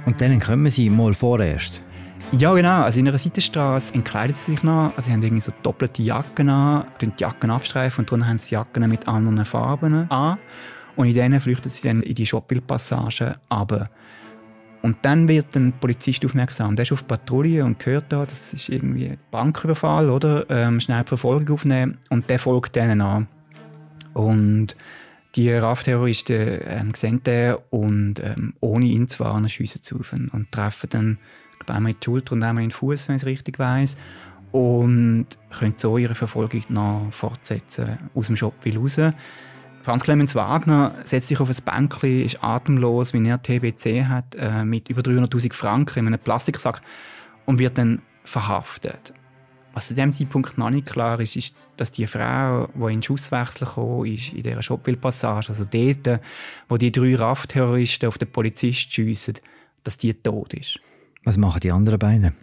Und 0.06 0.20
dann 0.20 0.40
kommen 0.40 0.70
sie 0.70 0.90
mal 0.90 1.14
vorerst. 1.14 1.82
Ja, 2.32 2.54
genau. 2.54 2.82
Also 2.82 3.00
in 3.00 3.08
einer 3.08 3.18
Seitenstraße 3.18 3.92
entkleidet 3.94 4.36
sie 4.36 4.52
sich 4.52 4.62
noch. 4.62 4.92
Also 4.96 5.08
sie 5.08 5.12
haben 5.12 5.22
irgendwie 5.22 5.40
so 5.40 5.52
doppelte 5.62 6.02
Jacken 6.02 6.48
an, 6.48 6.86
die 7.00 7.10
Jacken 7.16 7.50
abstreifen 7.50 8.04
und 8.04 8.12
dann 8.12 8.26
haben 8.26 8.38
sie 8.38 8.54
Jacken 8.54 8.88
mit 8.88 9.08
anderen 9.08 9.44
Farben 9.44 10.10
an. 10.10 10.38
Und 10.96 11.08
in 11.08 11.14
denen 11.14 11.40
flüchten 11.40 11.68
sie 11.70 11.88
dann 11.88 12.02
in 12.02 12.14
die 12.14 12.26
Shoppingpassage 12.26 13.36
runter. 13.50 13.90
Und 14.82 14.96
dann 15.02 15.28
wird 15.28 15.54
ein 15.56 15.72
Polizist 15.78 16.24
aufmerksam. 16.24 16.76
Der 16.76 16.84
ist 16.84 16.92
auf 16.92 17.06
Patrouille 17.06 17.64
und 17.64 17.84
hört 17.84 18.12
da, 18.12 18.24
das 18.24 18.52
ist 18.52 18.68
irgendwie 18.68 19.18
Banküberfall, 19.30 20.08
oder? 20.08 20.48
Ähm, 20.48 20.80
schnell 20.80 21.02
die 21.02 21.08
Verfolgung 21.08 21.54
aufnehmen. 21.54 21.98
Und 22.08 22.30
der 22.30 22.38
folgt 22.38 22.76
denen 22.76 23.00
an. 23.00 23.28
Und 24.14 24.76
die 25.36 25.52
RAF-Terroristen 25.52 26.60
ähm, 26.64 26.94
sehen 26.94 27.22
den 27.22 27.56
und 27.70 28.20
ähm, 28.20 28.54
ohne 28.60 28.86
ihn 28.86 29.08
zu 29.08 29.20
warnen, 29.20 29.48
schiessen 29.48 29.82
zu 29.82 30.02
und, 30.12 30.28
und 30.28 30.50
treffen 30.50 30.90
dann 30.90 31.18
einmal 31.66 31.92
in 31.92 31.98
die 32.00 32.04
Schulter 32.04 32.32
und 32.32 32.42
einmal 32.42 32.64
in 32.64 32.70
den 32.70 32.74
Fuß, 32.74 33.08
wenn 33.08 33.16
ich 33.16 33.22
es 33.22 33.26
richtig 33.26 33.58
weiß. 33.58 33.96
Und 34.52 35.26
können 35.56 35.74
so 35.76 35.96
ihre 35.96 36.16
Verfolgung 36.16 36.64
noch 36.68 37.08
fortsetzen 37.12 37.98
aus 38.14 38.26
dem 38.26 38.36
Shop 38.36 38.54
raus. 38.66 38.98
Franz 39.82 40.02
Clemens 40.02 40.34
Wagner 40.34 40.94
setzt 41.04 41.28
sich 41.28 41.40
auf 41.40 41.48
ein 41.48 41.64
Bänkchen, 41.64 42.24
ist 42.24 42.42
atemlos, 42.42 43.14
wie 43.14 43.26
er 43.26 43.40
TBC 43.40 44.06
hat, 44.06 44.34
äh, 44.34 44.64
mit 44.64 44.88
über 44.88 45.02
300.000 45.02 45.54
Franken 45.54 46.00
in 46.00 46.06
einem 46.08 46.18
Plastiksack 46.18 46.82
und 47.46 47.58
wird 47.58 47.78
dann 47.78 48.02
verhaftet. 48.24 49.14
Was 49.72 49.88
zu 49.88 49.94
dem 49.94 50.12
Zeitpunkt 50.12 50.58
noch 50.58 50.70
nicht 50.70 50.86
klar 50.86 51.20
ist, 51.20 51.36
ist, 51.36 51.56
dass 51.76 51.92
die 51.92 52.06
Frau, 52.06 52.68
die 52.74 52.80
in 52.80 52.88
den 52.88 53.02
Schusswechsel 53.02 53.66
gekommen 53.66 54.06
ist, 54.06 54.32
in 54.32 54.42
dieser 54.42 54.62
Schopwil-Passage, 54.62 55.50
also 55.50 55.64
dort, 55.64 56.20
wo 56.68 56.76
die 56.76 56.92
drei 56.92 57.14
RAF-Terroristen 57.14 58.06
auf 58.06 58.18
den 58.18 58.30
Polizist 58.30 58.92
schiessen, 58.92 59.34
dass 59.84 59.96
die 59.96 60.12
tot 60.12 60.54
ist. 60.54 60.78
Was 61.24 61.36
machen 61.36 61.60
die 61.60 61.72
anderen 61.72 61.98
beiden? 61.98 62.34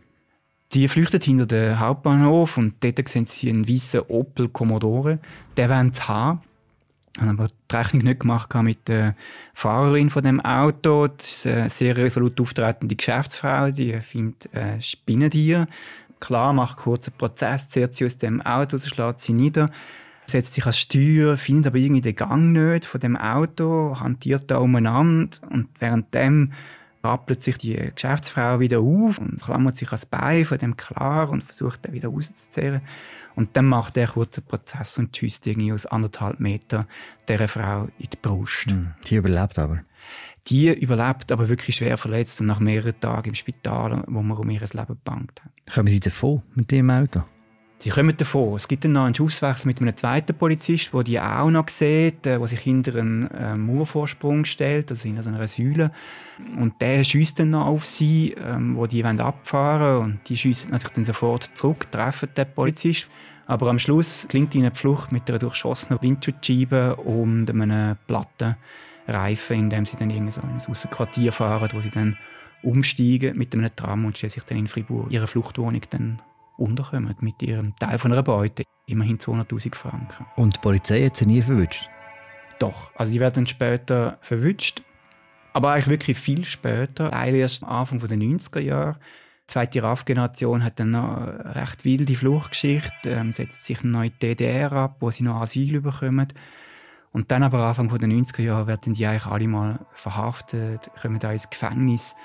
Die 0.73 0.87
flüchten 0.87 1.21
hinter 1.21 1.45
den 1.45 1.79
Hauptbahnhof 1.79 2.57
und 2.57 2.75
dort 2.81 3.07
sehen 3.07 3.25
sie 3.25 3.49
einen 3.49 3.67
weißen 3.67 4.01
Opel 4.07 4.49
Commodore. 4.49 5.19
Der 5.55 5.69
wollen 5.69 5.93
sie 5.93 6.07
haben. 6.07 6.41
Haben 7.17 7.29
aber 7.29 7.47
die 7.47 7.75
Rechnung 7.75 8.03
nicht 8.03 8.19
gemacht 8.19 8.53
mit 8.55 8.87
der 8.87 9.15
Fahrerin 9.53 10.09
von 10.09 10.23
dem 10.23 10.39
Auto. 10.41 11.07
Das 11.07 11.31
ist 11.31 11.47
eine 11.47 11.69
sehr 11.69 11.95
resolut 11.95 12.39
auftretende 12.39 12.95
Geschäftsfrau, 12.95 13.71
die 13.71 13.99
findet 14.01 14.53
äh, 14.53 14.79
Spinnentier. 14.81 15.67
Klar, 16.19 16.53
macht 16.53 16.77
kurz 16.77 17.07
einen 17.07 17.17
Prozess, 17.17 17.69
zieht 17.69 17.95
sie 17.95 18.05
aus 18.05 18.17
dem 18.17 18.41
Auto, 18.41 18.77
schlägt 18.77 19.21
sie 19.21 19.33
nieder, 19.33 19.71
setzt 20.25 20.53
sich 20.53 20.65
als 20.65 20.79
Steuer, 20.79 21.37
findet 21.37 21.67
aber 21.67 21.77
irgendwie 21.77 22.01
den 22.01 22.15
Gang 22.15 22.51
nicht 22.51 22.85
von 22.85 22.99
dem 22.99 23.15
Auto, 23.15 23.99
hantiert 23.99 24.49
da 24.49 24.57
umeinander 24.57 25.37
und 25.49 25.69
währenddem 25.79 26.53
rappelt 27.03 27.43
sich 27.43 27.57
die 27.57 27.75
Geschäftsfrau 27.95 28.59
wieder 28.59 28.79
auf 28.79 29.19
und 29.19 29.41
klammert 29.41 29.77
sich 29.77 29.87
ans 29.89 30.05
Bein 30.05 30.45
von 30.45 30.57
dem 30.57 30.75
Klar 30.75 31.29
und 31.29 31.43
versucht, 31.43 31.85
den 31.85 31.93
wieder 31.93 32.09
rauszuzehren. 32.09 32.81
Und 33.35 33.55
dann 33.55 33.65
macht 33.65 33.97
er 33.97 34.07
kurz 34.07 34.37
einen 34.37 34.47
Prozess 34.47 34.97
und 34.97 35.15
schießt 35.15 35.45
irgendwie 35.47 35.71
aus 35.71 35.85
anderthalb 35.85 36.39
Meter 36.39 36.87
dieser 37.29 37.47
Frau 37.47 37.87
in 37.99 38.09
die 38.11 38.17
Brust. 38.19 38.65
Hm, 38.65 38.93
die 39.05 39.15
überlebt 39.15 39.59
aber. 39.59 39.81
Die 40.47 40.73
überlebt 40.73 41.31
aber 41.31 41.49
wirklich 41.49 41.75
schwer 41.75 41.97
verletzt 41.97 42.39
und 42.39 42.47
nach 42.47 42.59
mehreren 42.59 42.97
Tagen 42.99 43.29
im 43.29 43.35
Spital, 43.35 44.03
wo 44.07 44.21
man 44.21 44.37
um 44.37 44.49
ihr 44.49 44.61
Leben 44.61 44.97
bangt 45.03 45.41
hat. 45.43 45.73
Kommen 45.73 45.89
Sie 45.89 45.99
davon 45.99 46.41
mit 46.55 46.71
dem 46.71 46.89
Auto? 46.89 47.23
Sie 47.79 47.91
kommen 47.91 48.15
davon. 48.17 48.55
Es 48.55 48.67
gibt 48.67 48.85
dann 48.85 48.93
noch 48.93 49.03
einen 49.03 49.13
Schusswechsel 49.13 49.67
mit 49.67 49.79
einem 49.79 49.95
zweiten 49.95 50.35
Polizist, 50.35 50.91
der 50.93 51.03
die 51.03 51.19
auch 51.19 51.51
noch 51.51 51.69
sieht, 51.69 52.25
der 52.25 52.45
sich 52.47 52.59
hinter 52.59 52.95
einen 52.95 53.29
äh, 53.29 53.55
Mauervorsprung 53.55 54.45
stellt, 54.45 54.89
also 54.89 55.07
in 55.07 55.21
so 55.21 55.29
einer 55.29 55.47
Säule. 55.47 55.91
Und 56.57 56.81
der 56.81 57.03
schießt 57.03 57.39
dann 57.39 57.51
noch 57.51 57.67
auf 57.67 57.85
sie, 57.85 58.35
ähm, 58.43 58.75
wo 58.77 58.87
die 58.87 59.03
wollen 59.03 59.19
abfahren 59.19 60.03
und 60.03 60.19
die 60.29 60.37
schießen 60.37 60.71
natürlich 60.71 60.93
dann 60.93 61.03
sofort 61.03 61.51
zurück, 61.53 61.91
treffen 61.91 62.29
den 62.35 62.47
Polizist. 62.55 63.07
Aber 63.45 63.69
am 63.69 63.77
Schluss 63.77 64.25
klingt 64.27 64.55
ihnen 64.55 64.73
die 64.73 64.79
Flucht 64.79 65.11
mit 65.11 65.29
einer 65.29 65.39
durchschossenen 65.39 66.01
Windschutzscheibe 66.01 66.95
und 66.95 67.49
einem 67.49 67.95
Plattenreifen, 69.07 69.59
indem 69.59 69.85
sie 69.85 69.97
dann 69.97 70.09
irgendwie 70.09 70.31
so 70.31 70.41
in 70.41 70.49
ein 70.49 70.61
Aussenquartier 70.69 71.31
fahren, 71.31 71.69
wo 71.73 71.81
sie 71.81 71.89
dann 71.89 72.17
umsteigen 72.61 73.37
mit 73.37 73.53
einem 73.53 73.73
Tram 73.75 74.05
und 74.05 74.17
sich 74.17 74.43
dann 74.43 74.57
in 74.57 74.67
Fribourg 74.67 75.11
ihre 75.11 75.27
Fluchtwohnung 75.27 75.81
dann 75.89 76.21
unterkommen 76.57 77.15
mit 77.21 77.41
ihrem 77.41 77.75
Teil 77.75 77.99
von 77.99 78.11
einer 78.11 78.23
Beute, 78.23 78.63
immerhin 78.87 79.19
200'000 79.19 79.75
Franken. 79.75 80.25
Und 80.35 80.57
die 80.57 80.59
Polizei 80.59 81.05
hat 81.05 81.15
sie 81.15 81.25
nie 81.25 81.41
verwünscht? 81.41 81.89
Doch, 82.59 82.91
also 82.95 83.11
die 83.11 83.19
werden 83.19 83.45
später 83.45 84.17
verwünscht, 84.21 84.81
aber 85.53 85.71
eigentlich 85.71 85.87
wirklich 85.87 86.17
viel 86.17 86.45
später, 86.45 87.13
eigentlich 87.13 87.41
erst 87.41 87.63
Anfang 87.63 87.99
der 87.99 88.17
90er 88.17 88.59
Jahre. 88.59 88.99
Die 89.43 89.53
zweite 89.53 89.83
RAF-Generation 89.83 90.63
hat 90.63 90.79
dann 90.79 90.91
noch 90.91 91.17
eine 91.17 91.55
recht 91.55 91.85
wilde 91.85 92.15
Fluchtgeschichte, 92.15 93.11
ähm, 93.11 93.33
setzt 93.33 93.63
sich 93.63 93.81
eine 93.81 93.91
neue 93.91 94.09
DDR 94.09 94.71
ab, 94.73 94.97
wo 94.99 95.11
sie 95.11 95.23
noch 95.23 95.39
Asyl 95.39 95.79
bekommen. 95.79 96.33
Und 97.11 97.31
dann 97.31 97.43
aber 97.43 97.59
Anfang 97.65 97.87
der 97.89 98.09
90er 98.09 98.41
Jahre 98.41 98.67
werden 98.67 98.93
die 98.93 99.05
eigentlich 99.05 99.25
alle 99.25 99.47
mal 99.47 99.85
verhaftet, 99.93 100.91
kommen 101.01 101.19
da 101.19 101.31
ins 101.31 101.49
Gefängnis 101.49 102.15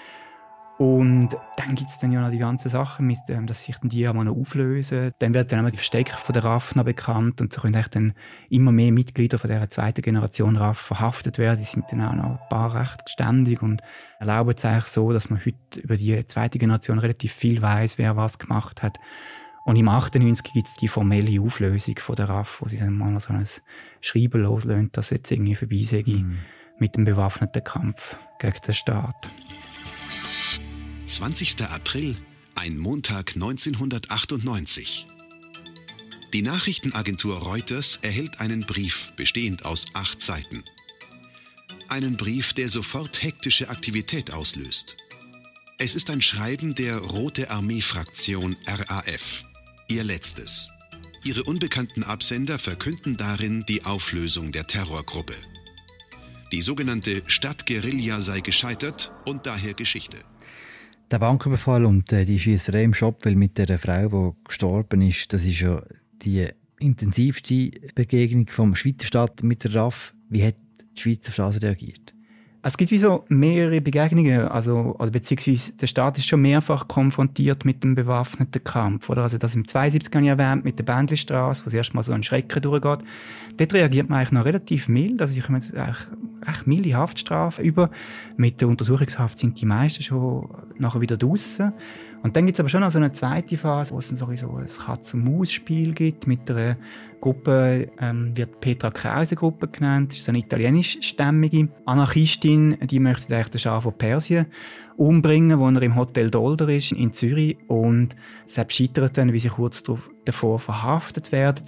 und 0.83 1.37
dann 1.59 1.77
gibt 1.77 1.90
es 1.90 1.99
dann 1.99 2.11
ja 2.11 2.21
noch 2.21 2.31
die 2.31 2.38
ganze 2.38 2.68
Sache, 2.68 3.05
mit, 3.05 3.21
ähm, 3.29 3.47
dass 3.47 3.62
sich 3.62 3.77
dann 3.79 3.88
die 3.88 4.09
einmal 4.09 4.25
noch 4.25 4.37
auflösen. 4.37 5.12
Dann 5.21 5.33
werden 5.33 5.47
dann 5.49 5.66
auch 5.66 5.71
die 5.71 5.77
Verstecker 5.77 6.16
von 6.16 6.33
der 6.33 6.45
RAF 6.45 6.75
noch 6.75 6.83
bekannt 6.85 7.40
und 7.40 7.53
so 7.53 7.61
können 7.61 7.77
eigentlich 7.77 7.88
dann 7.88 8.14
immer 8.49 8.73
mehr 8.73 8.90
Mitglieder 8.90 9.38
von 9.38 9.49
der 9.49 9.71
zweiten 9.71 10.03
Generation 10.03 10.57
RAF 10.57 10.79
verhaftet 10.79 11.38
werden. 11.38 11.61
Die 11.61 11.66
sind 11.66 11.85
dann 11.92 12.01
auch 12.01 12.14
noch 12.14 12.25
ein 12.25 12.49
paar 12.49 12.75
recht 12.75 13.05
geständig 13.05 13.62
und 13.62 13.81
erlauben 14.18 14.55
es 14.57 14.64
eigentlich 14.64 14.87
so, 14.87 15.12
dass 15.12 15.31
man 15.31 15.38
heute 15.45 15.81
über 15.81 15.97
die 15.97 16.25
zweite 16.25 16.59
Generation 16.59 16.99
relativ 16.99 17.33
viel 17.33 17.62
weiß, 17.62 17.99
wer 17.99 18.16
was 18.16 18.40
gemacht 18.40 18.83
hat. 18.83 18.99
Und 19.64 19.77
im 19.77 19.88
98 19.88 20.53
gibt 20.53 20.66
es 20.66 20.75
die 20.75 20.88
formelle 20.88 21.40
Auflösung 21.40 21.98
von 21.98 22.16
der 22.16 22.29
RAF, 22.29 22.61
wo 22.61 22.68
sie 22.68 22.79
dann 22.79 22.96
mal 22.96 23.18
so 23.20 23.33
ein 23.33 23.46
Schreiben 24.01 24.42
loslösen, 24.42 24.90
dass 24.92 25.11
jetzt 25.11 25.31
irgendwie 25.31 25.55
vorbei 25.55 25.83
sei 25.85 26.03
mhm. 26.05 26.38
mit 26.79 26.96
dem 26.96 27.05
bewaffneten 27.05 27.62
Kampf 27.62 28.16
gegen 28.40 28.61
den 28.66 28.75
Staat. 28.75 29.29
20. 31.07 31.62
April, 31.62 32.16
ein 32.57 32.77
Montag 32.77 33.35
1998. 33.35 35.07
Die 36.33 36.42
Nachrichtenagentur 36.42 37.37
Reuters 37.38 37.98
erhält 38.03 38.40
einen 38.40 38.62
Brief 38.62 39.12
bestehend 39.16 39.64
aus 39.64 39.87
acht 39.92 40.22
Seiten. 40.22 40.64
Einen 41.88 42.16
Brief, 42.16 42.55
der 42.55 42.70
sofort 42.70 43.22
hektische 43.22 43.68
Aktivität 43.68 44.33
auslöst. 44.33 44.96
Es 45.79 45.94
ist 45.94 46.09
ein 46.09 46.22
Schreiben 46.22 46.75
der 46.75 46.96
Rote 46.96 47.51
Armee-Fraktion 47.51 48.57
RAF. 48.66 49.44
Ihr 49.93 50.05
letztes. 50.05 50.71
Ihre 51.23 51.43
unbekannten 51.43 52.03
Absender 52.03 52.59
verkünden 52.59 53.19
darin 53.19 53.63
die 53.69 53.85
Auflösung 53.85 54.51
der 54.51 54.67
Terrorgruppe. 54.67 55.35
Die 56.51 56.63
sogenannte 56.63 57.23
Stadtguerilla 57.27 58.23
sei 58.23 58.41
gescheitert 58.41 59.13
und 59.27 59.45
daher 59.45 59.75
Geschichte. 59.75 60.17
Der 61.11 61.19
Banküberfall 61.19 61.85
und 61.85 62.11
äh, 62.11 62.25
die 62.25 62.39
Schießerei 62.39 62.85
im 62.85 62.95
Shop, 62.95 63.27
weil 63.27 63.37
mit 63.37 63.59
der 63.59 63.79
Frau, 63.79 64.35
die 64.39 64.49
gestorben 64.49 65.03
ist, 65.03 65.31
das 65.35 65.45
ist 65.45 65.61
ja 65.61 65.83
die 66.23 66.49
intensivste 66.81 67.71
Begegnung 67.95 68.49
vom 68.49 68.75
Schweizer 68.75 69.07
Staat 69.07 69.43
mit 69.43 69.63
der 69.65 69.75
RAF. 69.75 70.15
Wie 70.31 70.43
hat 70.43 70.57
die 70.97 71.03
Schweizer 71.03 71.33
Straße 71.33 71.61
reagiert? 71.61 72.12
Es 72.64 72.77
gibt 72.77 72.92
wie 72.92 72.98
so 72.98 73.25
mehrere 73.29 73.81
Begegnungen, 73.81 74.46
also, 74.46 74.94
also 74.96 75.11
beziehungsweise 75.11 75.72
der 75.72 75.88
Staat 75.88 76.18
ist 76.18 76.29
schon 76.29 76.42
mehrfach 76.42 76.87
konfrontiert 76.87 77.64
mit 77.64 77.83
dem 77.83 77.96
bewaffneten 77.96 78.62
Kampf, 78.62 79.11
oder? 79.11 79.22
Also 79.22 79.37
das 79.37 79.57
im 79.57 79.66
72 79.66 80.14
habe 80.14 80.25
ich 80.25 80.31
erwähnt, 80.31 80.64
mit 80.64 80.79
der 80.79 80.85
Bändlistraße, 80.85 81.64
wo 81.64 81.66
es 81.66 81.75
erstmal 81.75 82.05
so 82.05 82.12
ein 82.12 82.22
Schrecken 82.22 82.62
durchgeht. 82.62 83.01
Dort 83.57 83.75
reagiert 83.75 84.09
man 84.09 84.20
eigentlich 84.20 84.33
noch 84.33 84.44
relativ 84.44 84.87
mild, 84.87 85.20
also 85.20 85.37
ich 85.37 85.42
komme 85.42 85.59
eigentlich 85.59 85.96
recht 86.46 86.66
milde 86.68 86.94
Haftstrafe 86.94 87.62
über. 87.62 87.90
Mit 88.37 88.61
der 88.61 88.68
Untersuchungshaft 88.68 89.40
sind 89.40 89.61
die 89.61 89.66
meisten 89.66 90.05
schon 90.05 90.48
nachher 90.79 91.01
wieder 91.01 91.16
draußen. 91.16 91.72
Und 92.23 92.37
dann 92.37 92.47
gibt 92.47 92.57
es 92.57 92.61
aber 92.61 92.69
schon 92.69 92.83
noch 92.83 92.91
so 92.91 92.99
eine 92.99 93.13
zweite 93.13 93.57
Phase, 93.57 93.93
wo 93.93 93.99
es 93.99 94.09
so 94.09 94.27
ein 94.27 94.67
Katz-und-Maus-Spiel 94.67 95.93
gibt. 95.93 96.27
Mit 96.27 96.49
einer 96.51 96.77
Gruppe, 97.21 97.91
ähm, 98.01 98.37
wird 98.37 98.61
Petra 98.61 98.91
Krause-Gruppe 98.91 99.69
genannt. 99.69 100.13
Das 100.13 100.19
ist 100.19 100.29
eine 100.29 100.39
italienischstämmige 100.39 101.69
Anarchistin, 101.85 102.79
die 102.83 103.01
möchte 103.01 103.35
eigentlich 103.35 103.51
den 103.51 103.59
Schah 103.59 103.81
von 103.81 103.93
Persien 103.97 104.47
umbringen, 104.97 105.59
wo 105.59 105.69
er 105.69 105.83
im 105.83 105.97
Hotel 105.97 106.31
Dolder 106.31 106.69
ist, 106.69 106.93
in 106.93 107.13
Zürich. 107.13 107.57
Und 107.67 108.15
selbst 108.47 108.77
scheitert 108.77 109.19
dann, 109.19 109.33
wie 109.33 109.39
sie 109.39 109.49
kurz 109.49 109.83
davor 110.25 110.59
verhaftet 110.59 111.33
werden. 111.33 111.65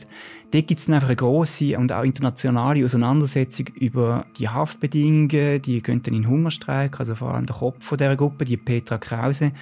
Dort 0.53 0.69
gibt 0.69 0.79
es 0.79 0.87
dann 0.87 0.95
einfach 0.95 1.09
eine 1.09 1.17
grosse 1.17 1.77
und 1.77 1.91
auch 1.91 2.05
internationale 2.05 2.85
Auseinandersetzung 2.85 3.67
über 3.75 4.27
die 4.39 4.49
Haftbedingungen. 4.49 5.63
Die 5.63 5.83
gehen 5.83 6.03
dann 6.03 6.15
in 6.15 6.29
Hungerstreik, 6.29 7.01
also 7.01 7.17
vor 7.17 7.35
allem 7.35 7.47
der 7.47 7.57
Kopf 7.57 7.91
dieser 7.91 8.17
Gruppe, 8.17 8.45
die 8.45 8.57
Petra 8.57 8.99
Krause. 8.99 9.53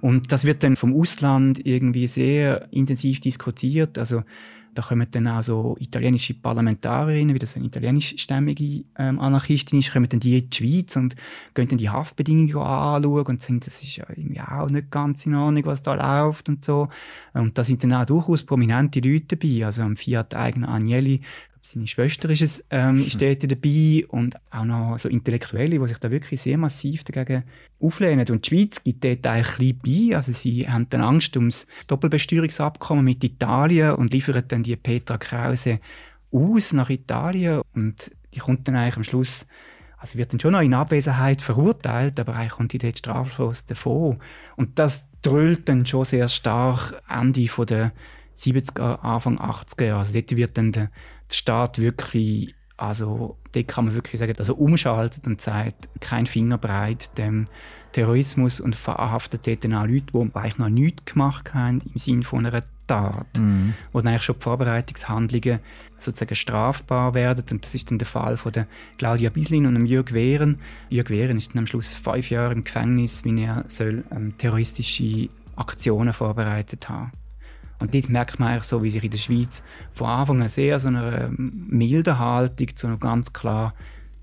Und 0.00 0.32
das 0.32 0.44
wird 0.44 0.62
dann 0.62 0.76
vom 0.76 0.94
Ausland 0.94 1.64
irgendwie 1.64 2.06
sehr 2.06 2.72
intensiv 2.72 3.20
diskutiert. 3.20 3.98
Also 3.98 4.22
da 4.78 4.82
kommen 4.82 5.08
dann 5.10 5.26
auch 5.26 5.42
so 5.42 5.76
italienische 5.80 6.34
Parlamentarierinnen, 6.34 7.34
wie 7.34 7.40
das 7.40 7.56
eine 7.56 7.66
italienischstämmige 7.66 8.84
ähm, 8.96 9.18
Anarchistin 9.18 9.80
ist, 9.80 9.92
kommen 9.92 10.08
dann 10.08 10.20
die 10.20 10.38
in 10.38 10.50
die 10.50 10.56
Schweiz 10.56 10.94
und 10.94 11.16
gehen 11.54 11.66
dann 11.66 11.78
die 11.78 11.90
Haftbedingungen 11.90 12.54
anschauen 12.54 13.26
und 13.26 13.40
sagen, 13.40 13.58
das 13.58 13.82
ist 13.82 13.96
ja 13.96 14.04
irgendwie 14.08 14.40
auch 14.40 14.70
nicht 14.70 14.92
ganz 14.92 15.26
in 15.26 15.34
Ordnung, 15.34 15.66
was 15.66 15.82
da 15.82 15.94
läuft 15.94 16.48
und 16.48 16.64
so. 16.64 16.88
Und 17.34 17.58
da 17.58 17.64
sind 17.64 17.82
dann 17.82 17.92
auch 17.92 18.06
durchaus 18.06 18.44
prominente 18.44 19.00
Leute 19.00 19.36
dabei. 19.36 19.66
Also 19.66 19.82
am 19.82 19.96
Fiat-Eigener 19.96 20.68
Agnelli 20.68 21.22
seine 21.62 21.86
Schwester 21.86 22.30
ist, 22.30 22.42
es, 22.42 22.64
ähm, 22.70 23.06
ist 23.06 23.20
dort 23.20 23.42
dabei 23.42 24.04
und 24.08 24.36
auch 24.50 24.64
noch 24.64 24.98
so 24.98 25.08
Intellektuelle, 25.08 25.78
die 25.78 25.88
sich 25.88 25.98
da 25.98 26.10
wirklich 26.10 26.40
sehr 26.40 26.58
massiv 26.58 27.04
dagegen 27.04 27.44
auflehnen. 27.80 28.26
Und 28.28 28.46
die 28.46 28.48
Schweiz 28.48 28.82
gibt 28.82 29.04
dort 29.04 29.26
eigentlich 29.26 29.58
ein 29.58 29.78
bei. 30.10 30.16
Also 30.16 30.32
sie 30.32 30.68
haben 30.68 30.88
dann 30.90 31.00
Angst 31.00 31.36
ums 31.36 31.66
Doppelbesteuerungsabkommen 31.86 33.04
mit 33.04 33.22
Italien 33.24 33.94
und 33.94 34.12
liefern 34.12 34.42
dann 34.48 34.62
die 34.62 34.76
Petra 34.76 35.18
Krause 35.18 35.80
aus 36.30 36.72
nach 36.72 36.90
Italien 36.90 37.62
und 37.74 38.10
die 38.34 38.40
kommt 38.40 38.68
dann 38.68 38.76
eigentlich 38.76 38.96
am 38.96 39.04
Schluss 39.04 39.46
also 39.98 40.16
wird 40.16 40.32
dann 40.32 40.40
schon 40.40 40.52
noch 40.52 40.60
in 40.60 40.74
Abwesenheit 40.74 41.42
verurteilt, 41.42 42.20
aber 42.20 42.36
eigentlich 42.36 42.52
kommt 42.52 42.72
die 42.72 42.78
dort 42.78 42.98
straflos 42.98 43.66
davon. 43.66 44.18
Und 44.56 44.78
das 44.78 45.08
dröhlt 45.22 45.68
dann 45.68 45.86
schon 45.86 46.04
sehr 46.04 46.28
stark 46.28 47.02
Ende 47.08 47.48
von 47.48 47.66
der 47.66 47.92
70er, 48.36 49.00
Anfang 49.00 49.38
80er 49.38 49.84
Jahre. 49.84 49.98
Also 50.00 50.12
dort 50.12 50.36
wird 50.36 50.56
dann 50.56 50.72
der 50.72 50.90
Staat 51.30 51.78
wirklich, 51.78 52.54
also 52.76 53.36
dort 53.52 53.68
kann 53.68 53.86
man 53.86 53.94
wirklich 53.94 54.18
sagen, 54.18 54.34
also 54.38 54.54
umschaltet 54.54 55.26
und 55.26 55.40
sagt, 55.40 55.88
kein 56.00 56.26
Finger 56.26 56.58
breit 56.58 57.16
dem 57.18 57.48
Terrorismus 57.92 58.60
und 58.60 58.76
verhaftet 58.76 59.46
dort 59.46 59.64
dann 59.64 59.74
auch 59.74 59.86
Leute, 59.86 60.06
die 60.12 60.34
eigentlich 60.34 60.58
noch 60.58 60.68
nichts 60.68 61.12
gemacht 61.12 61.54
haben 61.54 61.80
im 61.92 61.98
Sinne 61.98 62.22
von 62.22 62.46
einer 62.46 62.62
Tat, 62.86 63.26
mhm. 63.38 63.74
wo 63.92 64.00
dann 64.00 64.08
eigentlich 64.08 64.22
schon 64.22 64.36
die 64.36 64.42
Vorbereitungshandlungen 64.42 65.60
sozusagen 65.98 66.34
strafbar 66.34 67.14
werden. 67.14 67.44
Und 67.50 67.64
das 67.64 67.74
ist 67.74 67.90
dann 67.90 67.98
der 67.98 68.06
Fall 68.06 68.36
von 68.36 68.52
der 68.52 68.66
Claudia 68.96 69.30
Bislin 69.30 69.66
und 69.66 69.74
dem 69.74 69.86
Jörg 69.86 70.12
Wehren. 70.12 70.58
Jörg 70.88 71.10
Wehren 71.10 71.36
ist 71.36 71.50
dann 71.50 71.58
am 71.58 71.66
Schluss 71.66 71.94
fünf 71.94 72.30
Jahre 72.30 72.54
im 72.54 72.64
Gefängnis, 72.64 73.24
wie 73.24 73.42
er 73.42 73.64
soll 73.68 74.04
ähm, 74.10 74.36
terroristische 74.38 75.28
Aktionen 75.54 76.12
vorbereitet 76.12 76.88
haben. 76.88 77.12
Und 77.80 77.94
dort 77.94 78.08
merkt 78.08 78.40
man 78.40 78.50
eigentlich 78.50 78.64
so, 78.64 78.82
wie 78.82 78.90
sich 78.90 79.04
in 79.04 79.10
der 79.10 79.18
Schweiz 79.18 79.62
von 79.92 80.08
Anfang 80.08 80.42
an 80.42 80.48
sehr 80.48 80.80
so 80.80 80.88
eine 80.88 81.26
ähm, 81.26 81.66
milde 81.68 82.18
Haltung 82.18 82.74
zu 82.74 82.86
einer 82.86 82.96
ganz 82.96 83.32
klar 83.32 83.74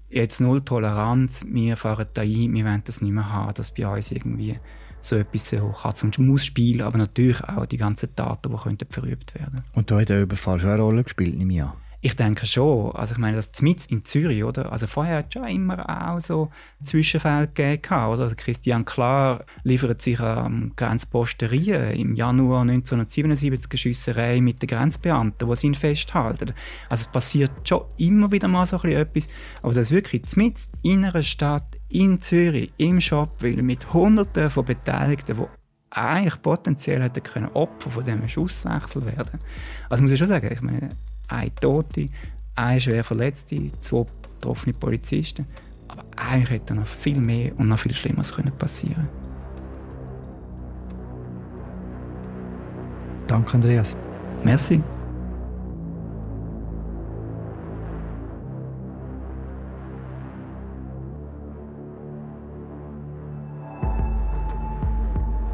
jetzt 0.10 0.40
null 0.40 0.62
Toleranz, 0.64 1.46
wir 1.48 1.78
fahren 1.78 2.08
da 2.14 2.22
ein, 2.22 2.54
wir 2.54 2.66
wollen 2.66 2.84
das 2.86 3.02
nicht 3.02 3.12
mehr 3.12 3.32
haben, 3.32 3.54
dass 3.54 3.72
bei 3.72 3.88
uns 3.88 4.12
irgendwie 4.12 4.60
so 5.00 5.18
etwas 5.18 5.50
so 5.50 5.74
Katz- 5.82 6.04
und 6.04 6.18
Maus-Spiel, 6.18 6.82
aber 6.82 6.98
natürlich 6.98 7.44
auch 7.44 7.66
die 7.66 7.78
ganzen 7.78 8.16
Taten, 8.16 8.52
die 8.52 8.58
könnten 8.58 8.88
verübt 8.90 9.36
werden. 9.36 9.64
Und 9.74 9.92
da 9.92 10.00
hat 10.00 10.10
der 10.10 10.22
Überfall 10.22 10.60
schon 10.60 10.72
eine 10.72 10.82
Rolle 10.82 11.04
gespielt, 11.04 11.38
nehme 11.38 11.54
ich 11.54 11.64
an. 11.64 11.74
Ich 12.06 12.16
denke 12.16 12.46
schon. 12.46 12.92
Also 12.92 13.14
ich 13.14 13.18
meine, 13.18 13.38
das 13.38 13.64
mit 13.64 13.88
in 13.88 14.06
Zürich, 14.06 14.44
oder? 14.44 14.72
Also 14.72 14.86
vorher 14.86 15.18
hat 15.18 15.26
es 15.30 15.34
schon 15.34 15.48
immer 15.48 15.90
auch 15.90 16.20
so 16.20 16.52
Zwischenfälle 16.84 17.48
gegeben, 17.48 17.82
oder? 18.06 18.26
Also 18.26 18.36
Christian 18.38 18.86
Klar 18.86 19.44
liefert 19.64 20.04
sich 20.04 20.20
am 20.20 20.74
Grenzposten 20.76 21.50
Rien 21.50 21.94
im 21.94 22.14
Januar 22.14 22.62
1977 22.62 23.72
eine 23.72 23.78
Schiesserei 23.80 24.40
mit 24.40 24.62
den 24.62 24.68
Grenzbeamten, 24.68 25.52
die 25.52 25.66
ihn 25.66 25.74
festhalten. 25.74 26.54
Also 26.90 27.06
es 27.06 27.12
passiert 27.12 27.68
schon 27.68 27.86
immer 27.98 28.32
wieder 28.32 28.50
mal 28.50 28.68
so 28.68 28.78
etwas, 28.84 29.28
aber 29.64 29.74
das 29.74 29.90
wirklich 29.90 30.36
mit 30.36 30.60
in 30.84 31.06
einer 31.06 31.24
Stadt, 31.24 31.76
in 31.90 32.22
Zürich, 32.22 32.72
im 32.78 33.02
Shop, 33.02 33.32
weil 33.40 33.64
mit 33.64 33.94
Hunderten 33.94 34.52
von 34.52 34.64
Beteiligten, 34.64 35.38
die 35.38 35.44
eigentlich 35.90 36.40
potenziell 36.44 37.02
hätten 37.02 37.24
können 37.24 37.50
Opfer 37.56 37.90
von 37.90 38.06
diesem 38.06 38.30
Schusswechsel 38.30 39.04
werden. 39.08 39.40
Also 39.90 40.04
muss 40.04 40.12
ich 40.12 40.20
schon 40.20 40.28
sagen, 40.28 40.52
ich 40.54 40.62
meine, 40.62 40.92
ein 41.28 41.52
Tote, 41.60 42.10
ein 42.56 42.80
schwer 42.80 43.04
Verletzte, 43.04 43.72
zwei 43.80 44.06
betroffene 44.34 44.74
Polizisten. 44.74 45.46
Aber 45.88 46.04
eigentlich 46.16 46.50
hätte 46.50 46.76
noch 46.76 46.88
viel 46.88 47.20
mehr 47.20 47.58
und 47.58 47.68
noch 47.68 47.80
viel 47.80 47.94
Schlimmeres 47.94 48.34
passieren 48.58 48.96
können. 48.96 49.26
Danke, 53.28 53.54
Andreas. 53.56 53.96
Merci. 54.44 54.82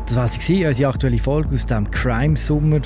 Das 0.05 0.17
war 0.17 0.27
sie, 0.27 0.65
unsere 0.65 0.89
aktuelle 0.89 1.17
Folge 1.17 1.55
aus 1.55 1.65
dem 1.65 1.89
Crime 1.89 2.35
Summer. 2.35 2.81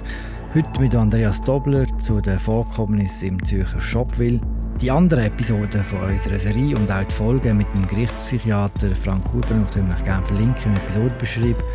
Heute 0.55 0.79
mit 0.79 0.95
Andreas 0.95 1.41
Dobler 1.41 1.85
zu 1.97 2.21
den 2.21 2.39
Vorkommnissen 2.39 3.27
im 3.27 3.43
Zürcher 3.43 3.81
Shopville. 3.81 4.39
Die 4.79 4.89
anderen 4.89 5.25
Episoden 5.25 5.83
von 5.83 5.99
unserer 6.09 6.39
Serie 6.39 6.77
und 6.77 6.89
auch 6.89 7.03
die 7.03 7.13
Folgen 7.13 7.57
mit 7.57 7.67
dem 7.73 7.85
Gerichtspsychiater 7.85 8.95
Frank 8.95 9.25
Huber 9.33 9.49
können 9.73 9.89
wir 9.89 10.05
gerne 10.05 10.25
verlinken 10.25 10.71
im 10.71 10.75
Episodenbeschreibung. 10.77 11.67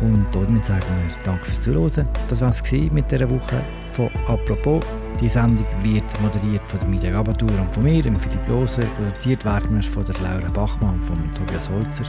Und 0.00 0.26
damit 0.32 0.64
sagen 0.64 0.82
wir 1.06 1.14
Danke 1.22 1.44
fürs 1.44 1.60
Zuhören. 1.60 2.08
Das 2.28 2.40
war 2.40 2.48
es 2.48 2.72
mit 2.72 3.12
dieser 3.12 3.30
Woche 3.30 3.62
von 3.92 4.10
«Apropos». 4.26 4.84
Die 5.20 5.28
Sendung 5.28 5.66
wird 5.82 6.20
moderiert 6.20 6.66
von 6.66 6.80
der 6.80 6.88
Media 6.88 7.12
Gabatur 7.12 7.52
und 7.52 7.72
von 7.72 7.84
mir, 7.84 8.02
dem 8.02 8.18
Philipp 8.18 8.48
Loser. 8.48 8.86
Produziert 8.86 9.44
werden 9.44 9.76
wir 9.76 9.84
von 9.84 10.04
der 10.04 10.16
Laura 10.20 10.50
Bachmann 10.52 10.94
und 10.94 11.04
von 11.04 11.30
Tobias 11.30 11.70
Holzer. 11.70 12.06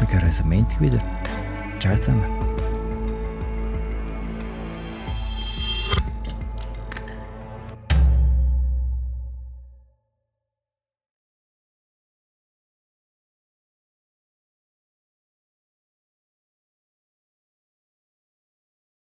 Wir 0.00 0.10
hören 0.10 0.28
uns 0.28 0.40
am 0.40 0.48
Montag 0.48 0.80
wieder. 0.80 1.02
Ciao 1.78 1.94
zusammen. 1.98 2.43